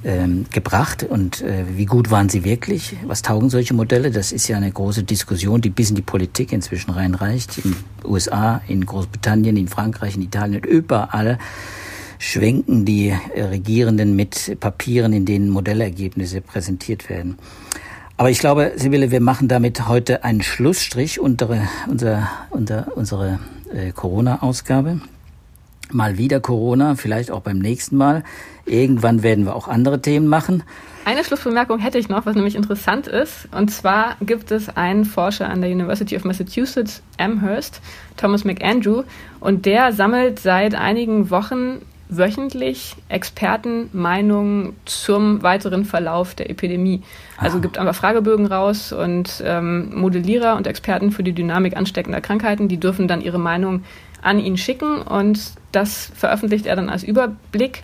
ähm, 0.01 0.45
gebracht 0.53 1.03
und 1.03 1.43
wie 1.75 1.85
gut 1.85 2.09
waren 2.09 2.29
sie 2.29 2.45
wirklich? 2.45 2.95
Was 3.05 3.21
taugen 3.21 3.49
solche 3.49 3.73
Modelle? 3.73 4.11
Das 4.11 4.31
ist 4.31 4.47
ja 4.47 4.55
eine 4.55 4.71
große 4.71 5.03
Diskussion, 5.03 5.59
die 5.59 5.69
bis 5.69 5.89
in 5.89 5.97
die 5.97 6.01
Politik 6.01 6.53
inzwischen 6.53 6.91
reinreicht. 6.91 7.57
In 7.57 7.75
USA, 8.05 8.61
in 8.69 8.85
Großbritannien, 8.85 9.57
in 9.57 9.67
Frankreich, 9.67 10.15
in 10.15 10.21
Italien, 10.21 10.63
überall 10.63 11.37
schwenken 12.17 12.85
die 12.85 13.13
Regierenden 13.35 14.15
mit 14.15 14.57
Papieren, 14.61 15.11
in 15.11 15.25
denen 15.25 15.49
Modellergebnisse 15.49 16.39
präsentiert 16.39 17.09
werden. 17.09 17.37
Aber 18.19 18.29
ich 18.29 18.39
glaube, 18.39 18.73
Sibylle, 18.75 19.11
wir 19.11 19.21
machen 19.21 19.47
damit 19.47 19.87
heute 19.87 20.25
einen 20.25 20.41
Schlussstrich 20.41 21.21
unter, 21.21 21.47
unser, 21.87 22.27
unter 22.49 22.87
unsere 22.95 23.39
äh, 23.73 23.93
Corona-Ausgabe. 23.93 24.99
Mal 25.93 26.17
wieder 26.17 26.41
Corona, 26.41 26.95
vielleicht 26.95 27.31
auch 27.31 27.39
beim 27.39 27.59
nächsten 27.59 27.95
Mal. 27.95 28.25
Irgendwann 28.65 29.23
werden 29.23 29.45
wir 29.45 29.55
auch 29.55 29.69
andere 29.69 30.01
Themen 30.01 30.27
machen. 30.27 30.63
Eine 31.05 31.23
Schlussbemerkung 31.23 31.79
hätte 31.79 31.97
ich 31.97 32.09
noch, 32.09 32.25
was 32.25 32.35
nämlich 32.35 32.55
interessant 32.55 33.07
ist. 33.07 33.47
Und 33.57 33.71
zwar 33.71 34.17
gibt 34.19 34.51
es 34.51 34.67
einen 34.67 35.05
Forscher 35.05 35.49
an 35.49 35.61
der 35.61 35.71
University 35.71 36.17
of 36.17 36.25
Massachusetts, 36.25 37.01
Amherst, 37.17 37.79
Thomas 38.17 38.43
McAndrew, 38.43 39.03
und 39.39 39.65
der 39.65 39.93
sammelt 39.93 40.39
seit 40.39 40.75
einigen 40.75 41.29
Wochen 41.29 41.83
wöchentlich 42.09 42.95
Expertenmeinungen 43.07 44.75
zum 44.85 45.43
weiteren 45.43 45.85
Verlauf 45.85 46.33
der 46.33 46.49
Epidemie. 46.49 47.03
Also 47.37 47.57
Aha. 47.57 47.61
gibt 47.61 47.77
einfach 47.77 47.95
Fragebögen 47.95 48.47
raus 48.47 48.91
und 48.91 49.43
ähm, 49.45 49.95
Modellierer 49.95 50.55
und 50.55 50.65
Experten 50.65 51.11
für 51.11 51.23
die 51.23 51.33
Dynamik 51.33 51.77
ansteckender 51.77 52.19
Krankheiten, 52.19 52.67
die 52.67 52.79
dürfen 52.79 53.07
dann 53.07 53.21
ihre 53.21 53.39
Meinung 53.39 53.83
an 54.21 54.39
ihn 54.39 54.57
schicken 54.57 55.01
und 55.01 55.53
das 55.71 56.11
veröffentlicht 56.15 56.65
er 56.65 56.75
dann 56.75 56.89
als 56.89 57.03
Überblick. 57.03 57.83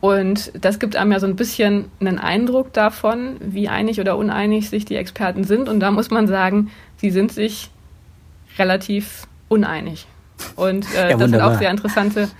Und 0.00 0.52
das 0.58 0.78
gibt 0.78 0.96
einem 0.96 1.12
ja 1.12 1.20
so 1.20 1.26
ein 1.26 1.36
bisschen 1.36 1.86
einen 2.00 2.18
Eindruck 2.18 2.72
davon, 2.72 3.36
wie 3.40 3.68
einig 3.68 4.00
oder 4.00 4.16
uneinig 4.16 4.70
sich 4.70 4.86
die 4.86 4.96
Experten 4.96 5.44
sind. 5.44 5.68
Und 5.68 5.80
da 5.80 5.90
muss 5.90 6.10
man 6.10 6.26
sagen, 6.26 6.70
sie 6.96 7.10
sind 7.10 7.32
sich 7.32 7.70
relativ 8.58 9.26
uneinig. 9.48 10.06
Und 10.56 10.86
äh, 10.94 11.10
ja, 11.10 11.16
das 11.18 11.30
sind 11.30 11.42
auch 11.42 11.58
sehr 11.58 11.70
interessante 11.70 12.30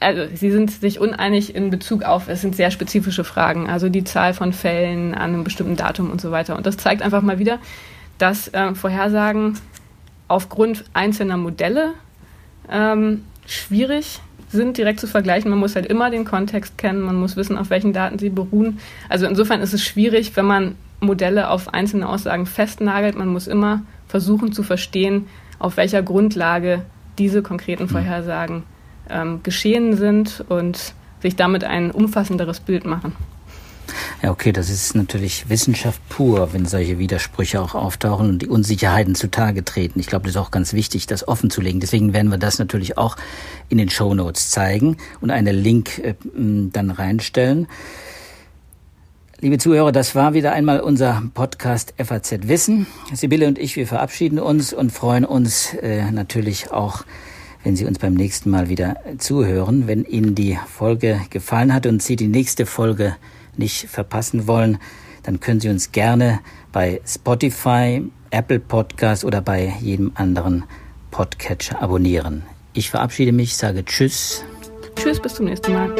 also 0.00 0.22
sie 0.34 0.50
sind 0.50 0.70
sich 0.70 1.00
uneinig 1.00 1.54
in 1.54 1.70
Bezug 1.70 2.02
auf, 2.02 2.28
es 2.28 2.42
sind 2.42 2.54
sehr 2.54 2.70
spezifische 2.70 3.24
Fragen, 3.24 3.68
also 3.68 3.88
die 3.88 4.04
Zahl 4.04 4.34
von 4.34 4.52
Fällen 4.52 5.14
an 5.14 5.34
einem 5.34 5.44
bestimmten 5.44 5.76
Datum 5.76 6.10
und 6.10 6.20
so 6.20 6.30
weiter. 6.30 6.56
Und 6.56 6.66
das 6.66 6.76
zeigt 6.76 7.02
einfach 7.02 7.22
mal 7.22 7.38
wieder, 7.38 7.58
dass 8.18 8.48
äh, 8.48 8.74
Vorhersagen 8.74 9.58
aufgrund 10.28 10.84
einzelner 10.92 11.36
Modelle 11.36 11.92
ähm, 12.70 13.24
schwierig 13.46 14.20
sind, 14.48 14.76
direkt 14.76 15.00
zu 15.00 15.06
vergleichen. 15.06 15.50
Man 15.50 15.58
muss 15.58 15.74
halt 15.74 15.86
immer 15.86 16.10
den 16.10 16.24
Kontext 16.24 16.76
kennen, 16.76 17.00
man 17.00 17.16
muss 17.16 17.36
wissen, 17.36 17.56
auf 17.56 17.70
welchen 17.70 17.92
Daten 17.92 18.18
sie 18.18 18.30
beruhen. 18.30 18.78
Also 19.08 19.26
insofern 19.26 19.60
ist 19.60 19.72
es 19.72 19.82
schwierig, 19.82 20.36
wenn 20.36 20.46
man 20.46 20.74
Modelle 21.00 21.50
auf 21.50 21.72
einzelne 21.72 22.08
Aussagen 22.08 22.46
festnagelt. 22.46 23.16
Man 23.16 23.28
muss 23.28 23.46
immer 23.46 23.82
versuchen 24.08 24.52
zu 24.52 24.62
verstehen, 24.62 25.26
auf 25.58 25.76
welcher 25.76 26.02
Grundlage 26.02 26.82
diese 27.18 27.42
konkreten 27.42 27.84
hm. 27.84 27.88
Vorhersagen 27.88 28.64
ähm, 29.10 29.40
geschehen 29.42 29.96
sind 29.96 30.44
und 30.48 30.94
sich 31.20 31.36
damit 31.36 31.64
ein 31.64 31.90
umfassenderes 31.90 32.60
Bild 32.60 32.84
machen. 32.84 33.14
Ja, 34.22 34.30
okay, 34.30 34.52
das 34.52 34.70
ist 34.70 34.94
natürlich 34.94 35.48
Wissenschaft 35.48 36.00
pur, 36.08 36.52
wenn 36.52 36.66
solche 36.66 36.98
Widersprüche 36.98 37.60
auch 37.60 37.74
auftauchen 37.74 38.28
und 38.28 38.42
die 38.42 38.48
Unsicherheiten 38.48 39.14
zutage 39.14 39.64
treten. 39.64 40.00
Ich 40.00 40.06
glaube, 40.06 40.24
das 40.24 40.34
ist 40.34 40.40
auch 40.40 40.50
ganz 40.50 40.72
wichtig, 40.72 41.06
das 41.06 41.26
offen 41.28 41.50
zu 41.50 41.60
legen. 41.60 41.80
Deswegen 41.80 42.12
werden 42.12 42.30
wir 42.30 42.38
das 42.38 42.58
natürlich 42.58 42.98
auch 42.98 43.16
in 43.68 43.78
den 43.78 43.90
Show 43.90 44.14
Notes 44.14 44.50
zeigen 44.50 44.96
und 45.20 45.30
einen 45.30 45.54
Link 45.54 45.98
äh, 45.98 46.14
dann 46.34 46.90
reinstellen. 46.90 47.68
Liebe 49.40 49.58
Zuhörer, 49.58 49.92
das 49.92 50.14
war 50.14 50.32
wieder 50.32 50.52
einmal 50.52 50.80
unser 50.80 51.22
Podcast 51.34 51.92
FAZ 52.02 52.48
Wissen. 52.48 52.86
Sibylle 53.12 53.46
und 53.46 53.58
ich, 53.58 53.76
wir 53.76 53.86
verabschieden 53.86 54.38
uns 54.38 54.72
und 54.72 54.92
freuen 54.92 55.26
uns 55.26 55.74
äh, 55.74 56.10
natürlich 56.10 56.72
auch 56.72 57.04
wenn 57.66 57.74
Sie 57.74 57.84
uns 57.84 57.98
beim 57.98 58.14
nächsten 58.14 58.48
Mal 58.48 58.68
wieder 58.68 58.94
zuhören. 59.18 59.88
Wenn 59.88 60.04
Ihnen 60.04 60.36
die 60.36 60.56
Folge 60.68 61.20
gefallen 61.30 61.74
hat 61.74 61.86
und 61.86 62.00
Sie 62.00 62.14
die 62.14 62.28
nächste 62.28 62.64
Folge 62.64 63.16
nicht 63.56 63.88
verpassen 63.88 64.46
wollen, 64.46 64.78
dann 65.24 65.40
können 65.40 65.58
Sie 65.58 65.68
uns 65.68 65.90
gerne 65.90 66.38
bei 66.70 67.00
Spotify, 67.04 68.04
Apple 68.30 68.60
Podcast 68.60 69.24
oder 69.24 69.40
bei 69.40 69.74
jedem 69.80 70.12
anderen 70.14 70.62
Podcatcher 71.10 71.82
abonnieren. 71.82 72.44
Ich 72.72 72.88
verabschiede 72.88 73.32
mich, 73.32 73.56
sage 73.56 73.84
Tschüss. 73.84 74.44
Tschüss, 74.94 75.18
bis 75.18 75.34
zum 75.34 75.46
nächsten 75.46 75.72
Mal. 75.72 75.92